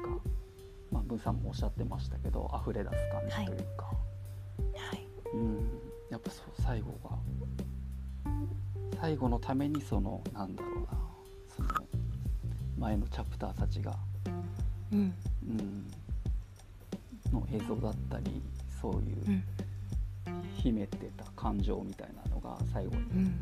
[0.91, 3.93] まあ、文さんもおっしゃってましたけど溢れ出す感じというか、は
[4.97, 5.07] い。
[5.33, 5.69] うん、
[6.09, 7.17] やっぱそう最後が。
[8.99, 10.87] 最後のためにそのなんだろうな。
[11.55, 11.69] その
[12.77, 13.95] 前のチャプターたちが、
[14.91, 15.13] うん。
[15.47, 15.91] うん、
[17.31, 18.41] の映像だったり
[18.81, 19.43] そういううん
[20.63, 23.35] 秘めてた感情みたいなのが最後にうん。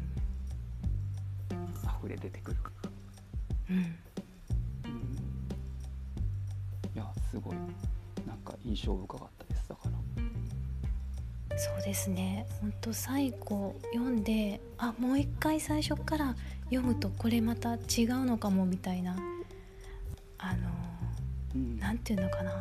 [2.04, 2.58] 溢れ出てくる、
[3.70, 3.76] うん。
[3.76, 3.84] うん、
[6.96, 7.56] いやすごい
[8.26, 9.92] なんか印象深かったですだから。
[11.58, 12.48] そうですね。
[12.60, 16.36] 本当最後読んであもう一回最初から
[16.72, 19.16] 読むとこれまた違うのかもみたいな。
[20.40, 20.70] あの
[21.54, 21.78] うん。
[21.78, 22.52] なんていうのかな。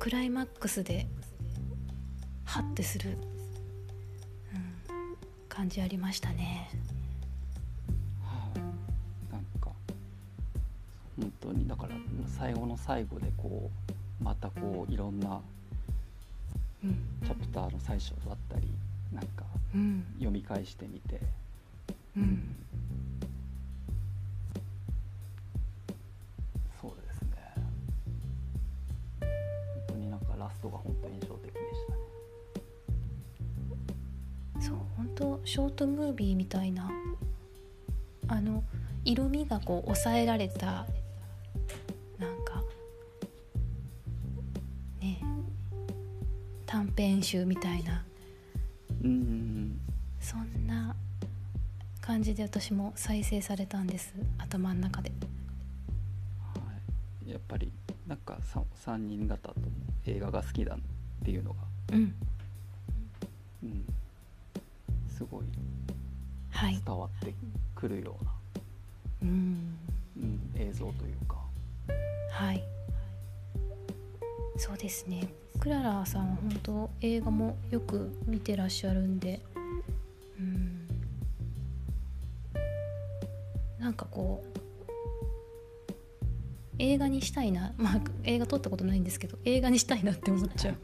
[0.00, 1.06] クライマックスで
[2.56, 3.18] ハッてする、うん、
[5.46, 6.70] 感じありましたね。
[8.24, 8.58] はい。
[9.30, 9.70] なんか
[11.20, 11.92] 本当にだから
[12.26, 13.70] 最後の最後でこ
[14.20, 15.42] うまたこういろんな
[16.82, 16.96] うん。
[17.22, 18.70] チャプターの最初だったり
[19.12, 20.06] なんかうん。
[20.14, 21.20] 読み返してみて、
[22.16, 22.56] うん。
[26.80, 27.28] そうですね。
[29.20, 29.28] 本
[29.88, 31.75] 当になんかラストが本当印象的でし
[35.06, 36.90] 本当ショートムービーみたいな
[38.26, 38.64] あの
[39.04, 40.86] 色味がこう抑えられた
[42.18, 42.62] なんか
[45.00, 45.22] ね
[46.66, 48.04] 短編集みたいな。
[49.04, 49.80] うんうん
[50.18, 50.96] そんな
[52.00, 54.12] 感じで私も再生されたんです。
[54.38, 55.12] 頭の中で。
[56.54, 56.60] は
[57.24, 57.70] い、やっぱり
[58.08, 59.66] なんか 3, 3人方とも
[60.04, 60.78] 映画が好きだっ
[61.24, 61.58] ていうのが、
[61.92, 62.14] うん。
[63.62, 63.84] うん、
[65.16, 65.44] すごい
[66.50, 66.80] はい。
[66.84, 67.34] 伝わって
[67.74, 68.32] くるような、
[69.22, 69.78] うん。
[70.16, 71.36] うん、映像というか。
[72.30, 72.62] はい。
[74.56, 75.28] そうですね。
[75.58, 79.40] クララさんは本当映画もよく見てらっしゃるんで
[80.38, 80.86] うん。
[83.78, 84.58] なんかこう
[86.78, 90.76] 映画にしたいな まあ映画撮ったことないんですけど映画にしたいなって思っちゃう。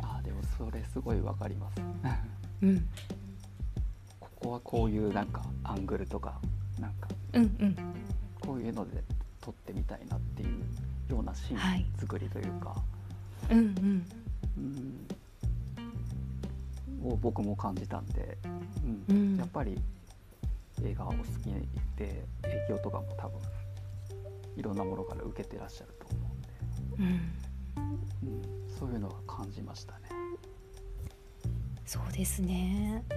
[0.00, 1.93] あーでもそれすごいわかります
[2.64, 2.88] うん。
[4.20, 6.40] ここはこういうなんかアングルとか
[6.80, 7.76] なんかうんうん。
[8.40, 9.02] こういうので
[9.40, 10.48] 撮ってみたいなっていう
[11.12, 11.80] ようなシはい。
[11.80, 12.74] ーン作りというか、
[13.50, 14.06] うんうん。
[14.56, 14.60] う
[17.06, 18.38] ん、を僕も感じたんで、
[19.08, 19.36] ううん。
[19.36, 19.78] んやっぱり
[20.82, 21.24] 映画を好き
[21.96, 23.38] で影響とかも多分
[24.56, 26.36] いろんなものから受けてらっしゃると思
[26.98, 27.12] うんうん。
[28.22, 28.30] で、
[28.66, 30.08] うん、そういうのは感じましたね。
[31.86, 33.16] そうですね、うん、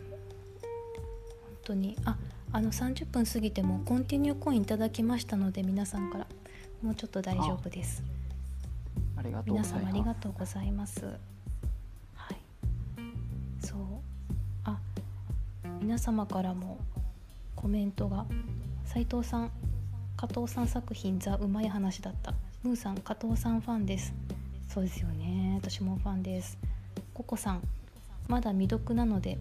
[0.00, 1.96] 本当に。
[2.04, 2.16] あ
[2.52, 6.26] あの30分過ぎてもコンティニューコインいただきましたので皆さんから。
[6.84, 8.02] もうちょっと大丈夫です。
[9.16, 9.80] ありがとうございます。
[9.80, 11.06] 皆様ありがとうございます。
[12.14, 12.36] はい。
[13.64, 13.78] そう。
[14.64, 14.78] あ
[15.80, 16.78] 皆様からも
[17.56, 18.26] コメントが。
[18.84, 19.50] 斉藤さん
[20.18, 22.34] 加藤さん作品ザうまい話だった。
[22.62, 24.12] ムーさん加藤さんファンです。
[24.68, 25.58] そうですよね。
[25.62, 26.58] 私もファンです
[27.14, 27.62] ココさん
[28.28, 29.38] まだ未読なので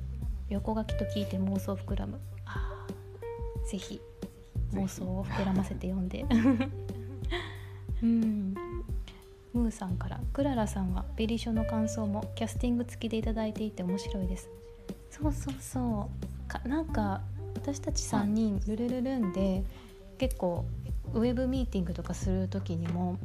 [0.49, 2.19] 横書きと聞いて妄想膨らむ。
[2.45, 3.69] あー。
[3.69, 3.99] ぜひ
[4.73, 6.25] 妄想を膨らませて読んで。
[8.03, 8.53] うん。
[9.53, 14.49] ムーさんからクララさんはベリショの感想もキャスティング付きでいただいていて面白いです。
[15.09, 16.09] そうそうそ
[16.45, 16.47] う。
[16.47, 17.21] かなんか
[17.55, 19.63] 私たち3人ルルルルンで
[20.17, 20.65] 結構
[21.13, 23.17] ウェブミーティングとかする時にも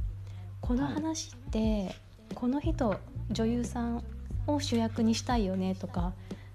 [0.61, 1.95] この話って
[2.35, 2.99] この人
[3.31, 4.05] 女優さん
[4.55, 6.13] を主役にしたいよねとか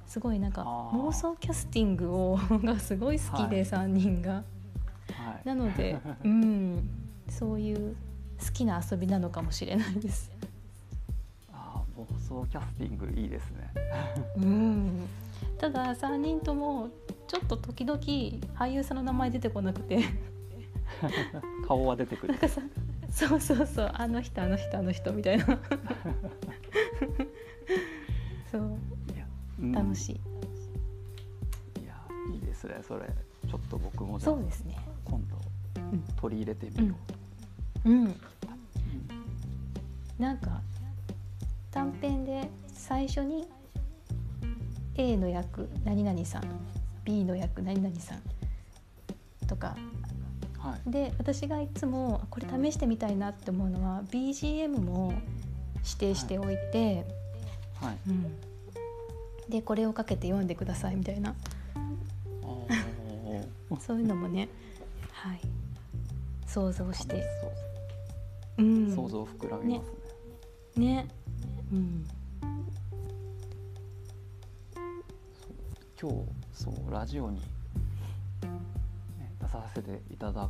[0.07, 0.61] すごいなんか
[0.93, 4.43] 妄想キャスティングを がすごい好きではい3人が。
[5.11, 6.89] はい、なので、 うん、
[7.29, 7.95] そういう
[8.43, 10.31] 好きな遊びなのかもしれないです。
[11.51, 13.71] あー妄想キャスティングいいですね。
[14.37, 15.07] うん、
[15.57, 16.89] ただ3人とも
[17.27, 20.03] ちょっと時々俳優さんの名前出てこなくて
[21.67, 22.39] 顔は出てくるなん。
[22.39, 22.61] かさ
[23.09, 25.45] そうそうそうあの人あの人あの人みたいな
[29.73, 30.11] 楽し
[31.77, 31.95] い、いや
[32.33, 33.09] いいですねそれ。
[33.49, 34.77] ちょっと僕もそうですね。
[35.03, 35.37] 今度
[35.81, 36.95] うん取り入れてみよ
[37.85, 37.89] う。
[37.89, 38.15] ん。
[40.19, 40.61] なんか
[41.71, 43.47] 短編で最初に
[44.95, 46.43] A の役何々さん
[47.03, 48.21] B の役何々さん
[49.47, 49.75] とか。
[50.63, 50.91] う、はい。
[50.91, 55.13] で私がいつもあこれ試してみたいなって思うのは BGM も
[55.83, 57.05] 指定しておいて、
[57.81, 57.97] はい。
[58.07, 58.35] うん、
[59.49, 61.35] でこれをかけて読んでくださいみたいな。
[63.79, 64.47] そういうのもね
[65.11, 65.39] はい。
[66.45, 67.23] 想像して。
[68.57, 68.95] うん。
[68.95, 69.91] 想像膨らみます
[70.79, 70.85] ね。
[70.85, 71.07] ね。
[71.71, 72.05] うん。
[75.99, 76.17] 今日
[76.53, 77.43] そうラジオに、ね、
[79.41, 80.49] 出させていただ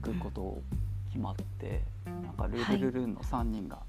[0.00, 0.62] くことを
[1.08, 3.82] 決まって、なんかルルルルンの3人が、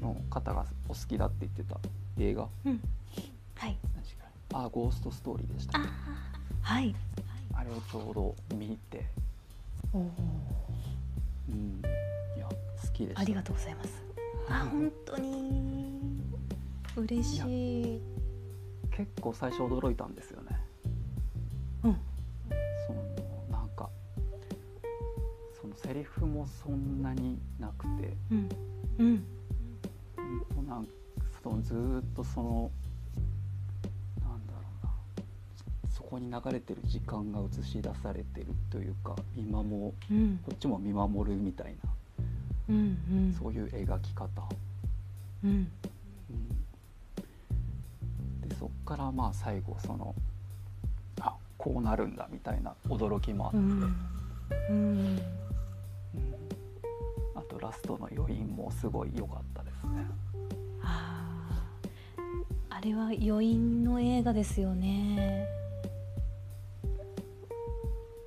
[0.00, 1.80] の方がお好きだって言ってた
[2.18, 2.48] 映画。
[2.64, 2.80] うん。
[3.54, 3.76] はい。
[4.54, 5.78] あゴーストストーリーでした。
[5.78, 5.82] あ
[6.62, 6.94] はい。
[7.54, 9.04] あれをちょうど見て、
[9.92, 10.02] おー。
[11.50, 11.82] うん、
[12.36, 13.20] いや好きでした。
[13.20, 14.02] ありがとうございます。
[14.48, 16.00] あ 本当に。
[16.96, 18.00] 嬉しい。
[18.90, 20.60] 結構最初驚いたんですよね。
[21.84, 21.96] うん。
[22.86, 23.88] そのなんか
[25.60, 28.16] そのセリフもそんなになくて。
[28.30, 28.48] うん。
[28.98, 29.37] うん
[31.42, 32.70] そのずーっとその
[34.20, 34.92] なんだろうな
[35.90, 40.38] そこに流れてる時間が映し出されてるというか見守うん。
[40.44, 41.90] こっちも見守るみたいな
[42.70, 43.34] うんうん。
[43.40, 44.28] そういう描き方、
[45.44, 45.50] うん。
[45.50, 45.52] う
[46.32, 46.48] ん、
[48.48, 50.14] でそっからまあ最後その
[51.20, 53.58] あこうなるんだみたいな驚きもあって、
[54.70, 55.18] うん。
[57.34, 59.42] あとラストの余韻もすごい良かっ
[62.88, 65.46] れは余韻の映画ですよね。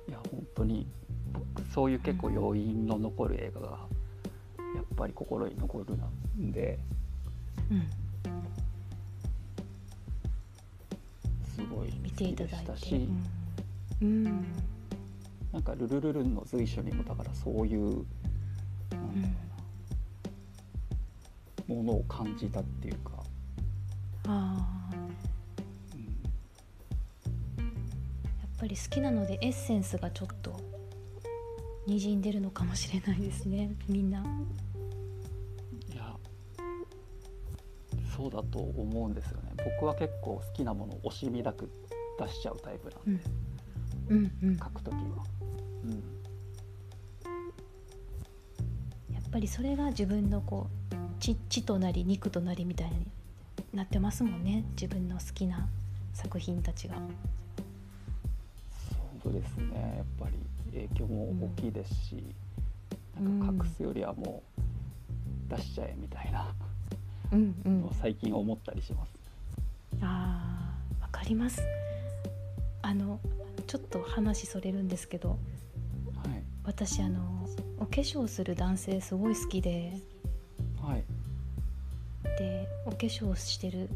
[0.08, 0.86] いや本当に
[1.32, 3.68] 僕そういう結構余韻の残る映画が
[4.76, 6.78] やっぱり心に残るなんで。
[7.70, 7.90] うん。
[11.44, 13.08] すごい見ていただいたし、
[14.00, 14.46] うん、うん。
[15.52, 18.06] なんか「ルルルルン」の随所にもだからそういうう
[18.94, 19.00] な
[21.74, 23.21] ものを感じたっていうか、
[24.34, 26.12] あうん
[28.62, 30.56] ぱり好きなのでエッセンスがちょっと
[31.84, 34.20] にじんでるのかもしれないですねみんな。
[34.20, 36.14] いや
[38.16, 39.50] そうだと思うんですよね。
[39.80, 41.68] 僕は結構好きなものを惜しみなく
[42.20, 43.24] 出しちゃうタイプなんで、
[44.10, 44.32] うん。
[44.44, 45.00] うん書くときは、
[45.84, 45.90] うん、
[49.12, 53.08] やっぱりそれが自分のこう血血となり肉となりみたいに
[53.72, 55.68] なってますもんね自分の好きな
[56.12, 56.96] 作品たちが。
[59.22, 60.34] そうですねやっぱり
[60.86, 62.24] 影響も大きいですし、
[63.20, 66.52] なんか隠すよりはもう出しちゃえみたいな
[67.32, 69.12] うん最近思ったりします、
[70.00, 71.62] あーわかります。
[72.82, 73.20] あの
[73.66, 76.42] ちょっと話それるんですけどはい。
[76.64, 77.46] 私あの
[77.78, 80.02] お化粧する男性すごい好きではい
[83.02, 83.88] 化粧してる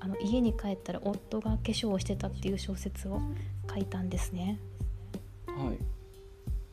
[0.00, 3.20] あの家に帰ったら夫が化粧をしてたっていう小説を
[3.72, 4.58] 書いたんですね。
[5.46, 5.78] はい。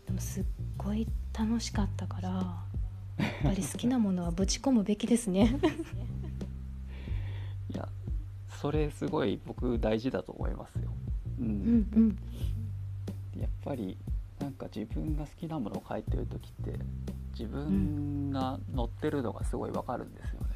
[0.07, 0.43] でもすっ
[0.77, 1.07] ごい
[1.38, 2.43] 楽しかったからやっ
[3.43, 5.57] ぱり好きなものはぶち込むべきですね。
[7.71, 7.88] いや
[8.59, 10.89] それすごい僕大事だと思いますよ、
[11.39, 11.45] うん。
[11.45, 12.17] うんうん。
[13.39, 13.95] やっぱり
[14.39, 16.79] なんか自分が好きなものを書いてる時って
[17.38, 20.47] 自分が乗ってるのがすごいわかるんですよね、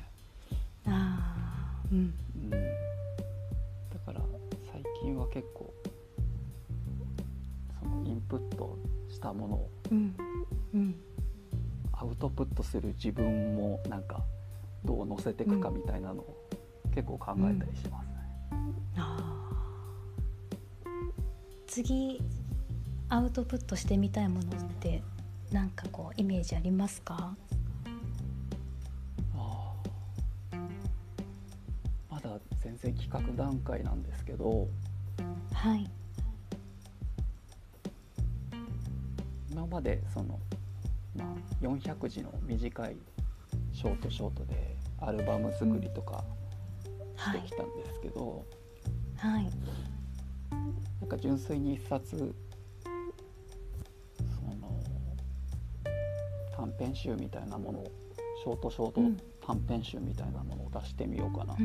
[0.89, 2.13] あーうん。
[2.35, 2.57] うん、だ
[4.05, 4.21] から
[4.71, 5.73] 最近は結構
[7.79, 8.77] そのインプット
[9.09, 10.15] したものをうん。
[10.73, 10.95] うん。
[11.93, 14.23] アウトプットする自分もなんか
[14.85, 16.35] どう乗せていくかみたいなのを
[16.93, 18.13] 結構考えたりしますね。
[18.97, 20.89] あー。
[21.67, 22.21] 次
[23.09, 25.03] アウトプットしてみたいものって
[25.51, 27.35] なんかこうイメージありますか？
[32.81, 34.67] 然企画段階なんですけど
[35.53, 35.89] はい。
[39.51, 40.39] 今までその、
[41.15, 41.27] まあ、
[41.65, 42.95] 400字の短い
[43.73, 46.23] ショートショートでアルバム作りとか
[47.15, 47.39] はい。
[47.39, 48.45] してきたんですけど、
[49.17, 49.49] はい。
[51.01, 52.23] なんか純粋に一冊そ
[54.55, 54.81] の
[56.55, 57.91] 短編集みたいなものを
[58.41, 59.17] ショートショートうん。
[59.41, 61.63] 短編集みたいなものを出してみようかなって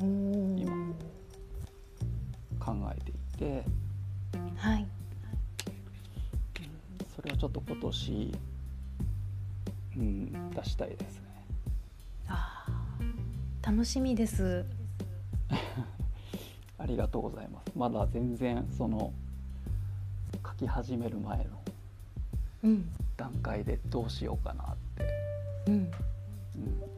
[0.00, 0.94] 今
[2.58, 3.64] 考えていて。
[4.56, 4.86] はい。
[7.14, 8.34] それをちょっと今年、
[9.96, 11.46] うん、出したいですね。
[12.28, 14.64] あー楽しみです。
[16.78, 17.72] ありがとうございます。
[17.76, 19.12] まだ全然その
[20.46, 21.64] 書き始める前の
[22.64, 22.90] うん。
[23.16, 25.06] 段階でどうしようかなって、
[25.68, 25.74] うん。
[25.74, 25.90] うん、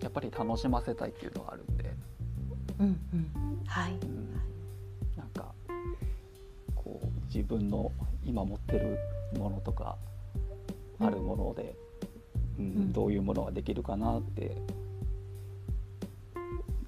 [0.01, 1.65] やっぱり楽しませたいっていうのがある。
[1.65, 1.76] んで、
[2.79, 3.93] うんうんはい。
[3.93, 4.41] うん、
[5.17, 5.53] なんか
[6.75, 7.91] こう自分の
[8.25, 8.99] 今持ってる
[9.39, 9.97] ものとか
[10.99, 11.75] あるもので、
[12.59, 12.93] うんうん。
[12.93, 14.57] どういうものができるかなって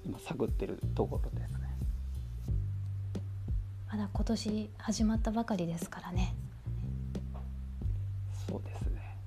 [0.05, 1.59] 今探ってるところですね。
[3.91, 6.35] まだ今年始まったばかりですからね。
[8.47, 9.17] そうですね。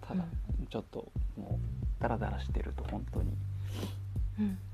[0.00, 0.24] ただ、
[0.68, 3.32] ちょっともうダラダラしてると本当に。
[4.40, 4.46] うん。
[4.46, 4.69] 終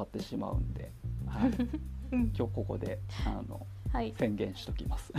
[0.00, 0.90] わってしまうんで、
[1.26, 1.50] はい、
[2.12, 2.32] うん。
[2.36, 4.14] 今日ここであのはい。
[4.16, 5.12] 宣言しときます。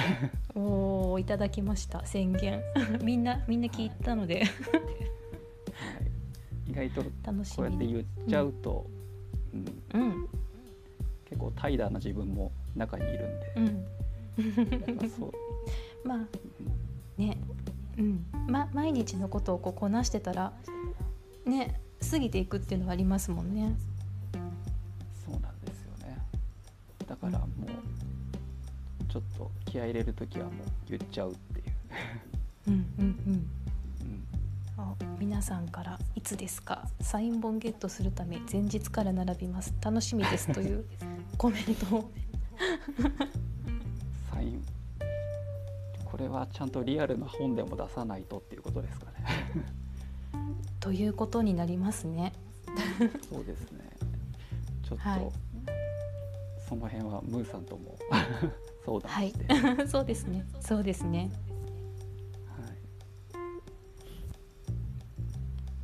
[0.55, 2.05] おおいただきました。
[2.05, 2.61] 宣言。
[3.03, 4.45] みんなみんな聞いたので、は
[6.67, 7.09] い、意外とこ
[7.59, 8.89] うやって言っちゃうと、
[9.53, 9.65] うん。
[9.93, 10.27] うん。
[11.25, 13.85] 結構怠惰な自分も中にいるんで、うん。
[14.95, 15.33] まあそう、
[16.07, 16.27] まあうん
[17.25, 17.37] ね。
[17.97, 18.25] うん。
[18.47, 20.53] ま毎日のことをこうこなしてたら
[21.45, 21.79] ね
[22.09, 23.75] 過ぎていくっていうのはありますもんね
[27.21, 30.53] からもうちょっと気合い入れる時はもう
[30.89, 31.65] 言っちゃうっていう。
[32.67, 33.33] うんうんうん。
[33.33, 34.27] うん。
[34.77, 36.87] あ皆さんから「いつですか？
[37.01, 39.73] サイン本ゲットするため前日から並びます。
[39.81, 40.85] 楽しみです」という
[41.37, 42.11] コメントを。
[44.31, 44.63] サイン。
[46.05, 49.11] これはちゃんとリアルな本でも出さないとっていうことですかね。
[50.79, 52.33] ということになりますね。
[53.29, 53.79] そうですね。
[54.83, 55.31] ちょっと、はい
[56.71, 57.97] その辺はムーさんとも
[58.85, 59.87] 相談はいして、はい。
[59.91, 60.45] そうですね。
[60.61, 61.29] そうですね。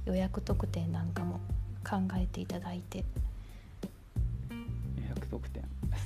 [0.05, 1.41] 予約特典なんかも
[1.83, 3.03] 考えていただいて。
[4.49, 5.61] 予約特典。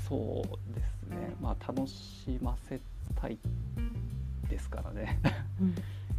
[0.10, 1.36] そうですね。
[1.40, 2.82] まあ楽しませ
[3.14, 3.38] たい
[4.50, 5.20] ですからね。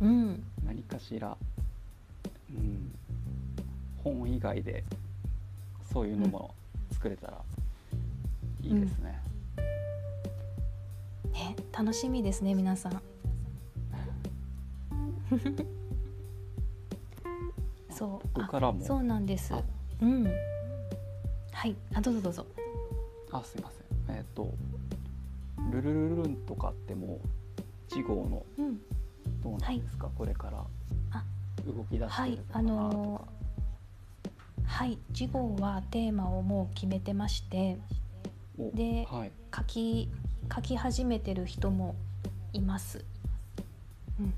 [0.01, 1.37] うん、うん、何かしら、
[2.49, 2.95] うん、
[4.05, 4.85] 本以外で
[5.93, 6.55] そういうのも
[6.93, 7.43] 作れたら
[8.63, 9.21] いいですね、
[11.33, 13.03] ね楽しみですね皆さん。
[17.91, 18.11] そう。
[18.17, 18.85] あ僕からも？
[18.85, 19.55] そうなんです。
[19.55, 19.63] あ。
[20.01, 20.25] うん。
[21.53, 21.75] はい。
[21.95, 22.47] あどうぞどうぞ。
[23.33, 23.71] あすいま
[24.07, 24.17] せん。
[24.17, 24.53] えっ、と
[25.71, 27.21] ルルルルンとかってもう
[27.89, 28.81] 次号のうん。
[29.43, 30.65] どうなんですか、これから
[31.13, 31.25] あ。
[31.67, 33.29] 動き出してはいあるのかなとか、の
[34.65, 34.99] はい。
[35.15, 38.02] 次号はテーマをもう決めてましてお
[38.75, 39.33] ではい。
[39.55, 40.09] 書き
[40.55, 41.97] 書き始めてる人も
[42.53, 43.05] います、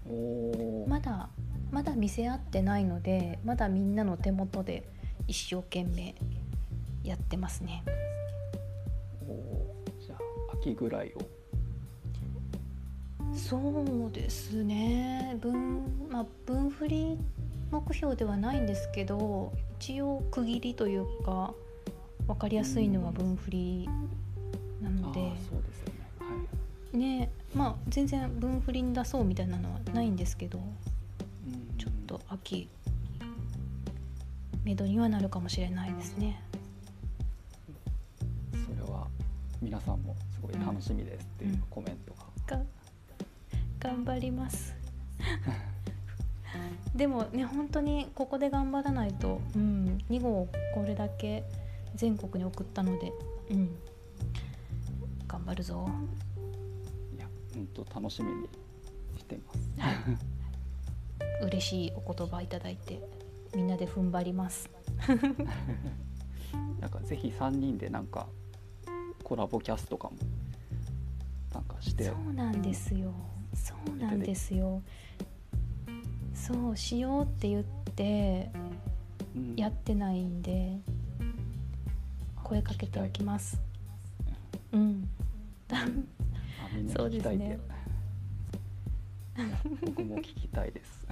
[0.08, 1.28] うん、まだ
[1.70, 4.88] まだ見せ合ってないのでまだみんなの手元で
[5.26, 6.14] 一生懸命
[7.02, 7.82] やってますね。
[10.00, 10.18] じゃあ
[10.56, 11.18] 秋ぐらいを。
[13.34, 13.58] そ
[14.08, 15.36] うですね。
[15.40, 17.18] 分まあ分振り
[17.70, 21.52] 目標ではないんですけど一応区切りというか
[22.26, 23.88] 分かりやすいのは分振り
[24.80, 25.20] なあので。
[25.20, 26.00] ーそうですよね。
[26.18, 26.26] は
[26.94, 26.96] い。
[26.96, 31.76] ねまあ全然分振りに出そうみたいなのはないんですけどうん。
[31.78, 32.68] ちょっと秋
[34.64, 36.42] めどにはなるかもしれないですね。
[38.52, 39.06] それは
[39.60, 42.14] 皆さんもすごい楽しみですっていううんコメント
[42.48, 42.64] が、が
[43.78, 44.74] 頑張ります。
[46.94, 51.44] でもね本当にここで頑張らないと、うん、2号これだけ
[51.94, 53.12] 全国に送ったので、
[53.50, 53.76] うん、
[55.28, 55.88] 頑張るぞ。
[57.16, 58.48] いや本当楽しみに
[59.16, 59.60] してます。
[61.42, 63.00] 嬉しいお言葉いただいて
[63.54, 64.68] みんなで踏ん張ります。
[66.80, 68.26] なんかぜひ3人でなんか
[69.22, 70.16] コラボキャスとかも
[71.52, 73.12] なんかしてそうなんですよ。
[73.54, 74.82] そうなんですよ。
[76.34, 77.64] そうしようって言っ
[77.94, 78.50] て
[79.36, 79.56] うん。
[79.56, 80.80] やってないんで
[82.44, 83.58] 声かけておきます。
[84.72, 85.08] うん。
[86.94, 87.58] そうですね。
[89.80, 91.06] 僕も聞きたいです。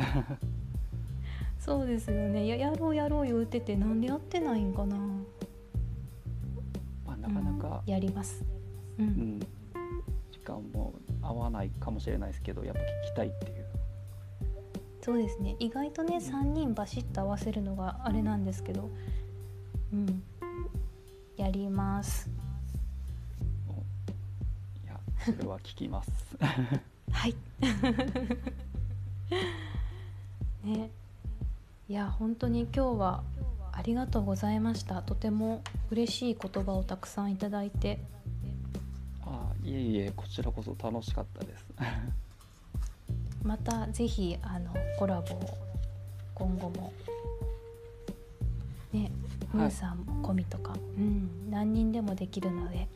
[1.59, 2.47] そうですよね。
[2.47, 4.97] ややろうやろう言うててなんでやってないんかな。
[7.07, 8.45] まあなかなかうん、やります。
[8.99, 9.09] ううん。
[9.39, 9.41] ん、
[10.31, 13.65] 時間も合わないかもしれないですけどやっぱ聞きたいっていう。
[15.01, 15.57] そうですね。
[15.59, 18.91] 意外とね3人バシッと合わせるのがあれなんですけど。
[19.93, 20.23] うん
[21.43, 22.31] やります。
[23.69, 23.75] おい
[24.87, 26.11] やそれは聞きます。
[27.11, 27.35] はい。
[30.63, 30.91] ね。
[31.89, 33.25] いや本当に今日は
[33.73, 35.03] ありがとうございました。
[35.03, 37.99] とても嬉しい言葉をたくさんいただいて。
[39.23, 41.67] あいえいえこちらこそ楽しかったです。
[43.43, 45.59] またぜひあのコラボを
[46.37, 46.93] 今後も。
[48.93, 49.11] ね
[49.53, 52.89] ムーさんも込みとか、うん、何人でもできるので。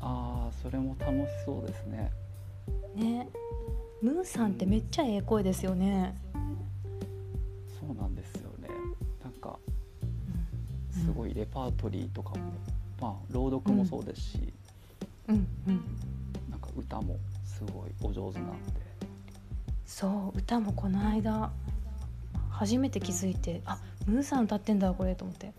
[0.00, 2.10] ああそれも楽しそうですね。
[2.94, 3.28] ね。
[4.02, 6.14] ムーさんってめっちゃええ声ですよね、
[7.80, 8.68] そうなんですよね。
[9.22, 9.58] なんか
[10.96, 12.52] うん、すごいレパートリーとかも、
[13.00, 14.52] まあ朗読もそうですし、
[15.28, 15.46] うん。
[15.68, 15.80] うん。
[16.50, 18.82] なんか歌もすごいお上手なんで。
[19.86, 21.52] そう歌もこの間
[22.50, 25.52] 初めて気づいてあムーさん歌ってんだこれと思って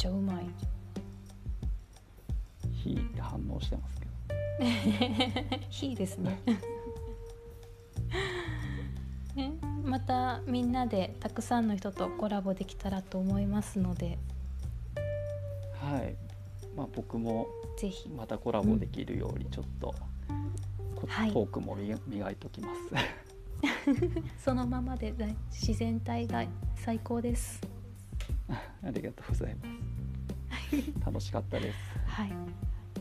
[0.00, 0.46] ちゃうまい
[2.72, 4.10] 「ひ」って反応してますけど。
[5.88, 6.40] いいですね。
[9.36, 9.52] ね
[9.84, 14.18] またみんなでたくさんの人とコラボできたらと思いますので。
[15.74, 16.16] はい。
[16.74, 17.46] まあ僕も
[17.76, 18.08] ぜひ。
[18.08, 19.94] またコラボできるようにちょっと、
[20.96, 21.32] こはい。
[21.32, 22.80] トークも磨磨いておきます。
[24.42, 25.12] そのままで
[25.50, 26.46] 自然体が
[26.76, 27.60] 最高です。
[28.48, 29.89] ありがとうございます
[31.04, 31.76] 楽しかったです。
[32.06, 32.32] はい。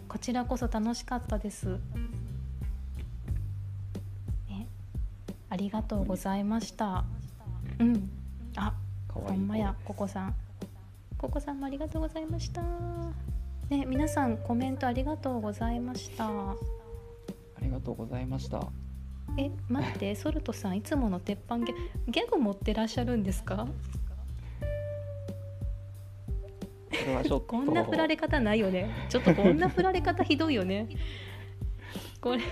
[0.08, 1.80] こちらこそ楽しかったです。
[4.48, 4.68] ね
[5.50, 7.04] ありがとうございました。
[7.80, 8.10] うん。
[8.56, 8.74] あ
[9.10, 10.36] ほんまや声ココさん。
[11.18, 12.62] ココさんもありがとうございました。
[13.70, 16.28] ね皆さんコメントありがとうございました。
[16.28, 16.56] あ
[17.62, 18.68] りがとうございました。
[19.38, 23.68] え待ってソルトさんいつもの鉄板ギャグ持ってらっしゃるんですか？
[27.06, 27.42] れはちょっと。
[27.42, 28.90] こんな振られ方ないよね。
[29.10, 30.88] ちょっとこんな振られ方ひどいよね。
[32.22, 32.44] これ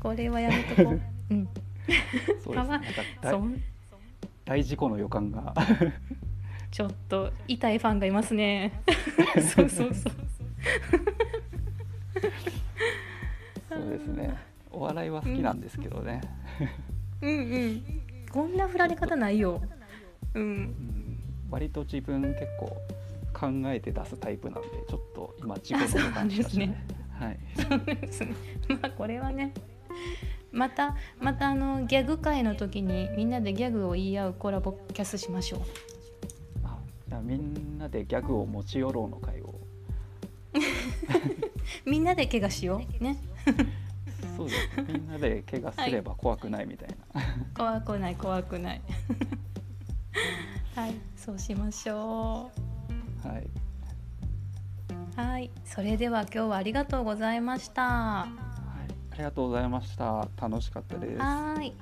[0.00, 1.00] これはやめとこう。
[1.30, 1.48] うん。
[2.42, 3.62] そうですね。
[4.44, 5.54] 大事故の予感が。
[6.70, 8.72] ちょっと痛いファンがいますね。
[9.54, 10.12] そうそうそう。
[13.68, 14.36] そうですね。
[14.70, 16.20] お笑いは好きなんですけどね、
[17.22, 17.82] うんうん。
[18.30, 19.60] こんな振られ方ないよ。
[20.34, 20.42] うん。
[20.42, 20.99] うん
[21.50, 22.76] 割と自分結構
[23.32, 26.86] 考えて出すタイプなんでちょっと今事故の感じがしまね。
[27.12, 27.38] はい。
[27.56, 28.34] そうですね。
[28.68, 29.52] まあこれはね
[30.52, 35.60] またまたあのギャグ会の時にみんなでギャグを言い合うコラボキャスしましょう。
[36.64, 36.78] あ
[37.08, 39.54] じゃあみんなでギャグを持ち寄ろうの会を。
[41.86, 43.02] みんなで怪我しよう。
[43.04, 43.16] ね。
[44.36, 44.82] そうです。
[44.88, 47.22] みんなで怪我すれば怖くないみたいな、
[47.56, 48.80] 怖くない怖くない
[50.80, 50.94] はい。
[51.14, 52.50] そうしましょ
[53.22, 53.46] はい、
[55.18, 55.50] うはい。
[55.66, 57.82] それでは今日はありがとうございました。
[57.82, 58.28] は
[58.88, 60.26] い、ありがとうございました。
[60.40, 61.18] 楽しかったです。
[61.18, 61.74] はい。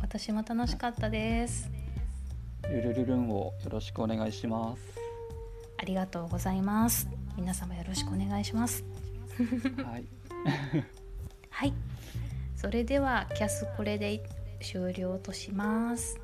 [0.00, 1.68] 私も楽しかったです。
[2.70, 4.82] ルルルルンをよろしくお願いします。
[5.78, 7.08] ありがとうございます。
[7.36, 8.84] 皆様よろしくお願いします。
[9.84, 10.04] はい。
[11.50, 11.72] はい。
[12.54, 14.22] それではキャスこれで
[14.60, 16.23] 終了とします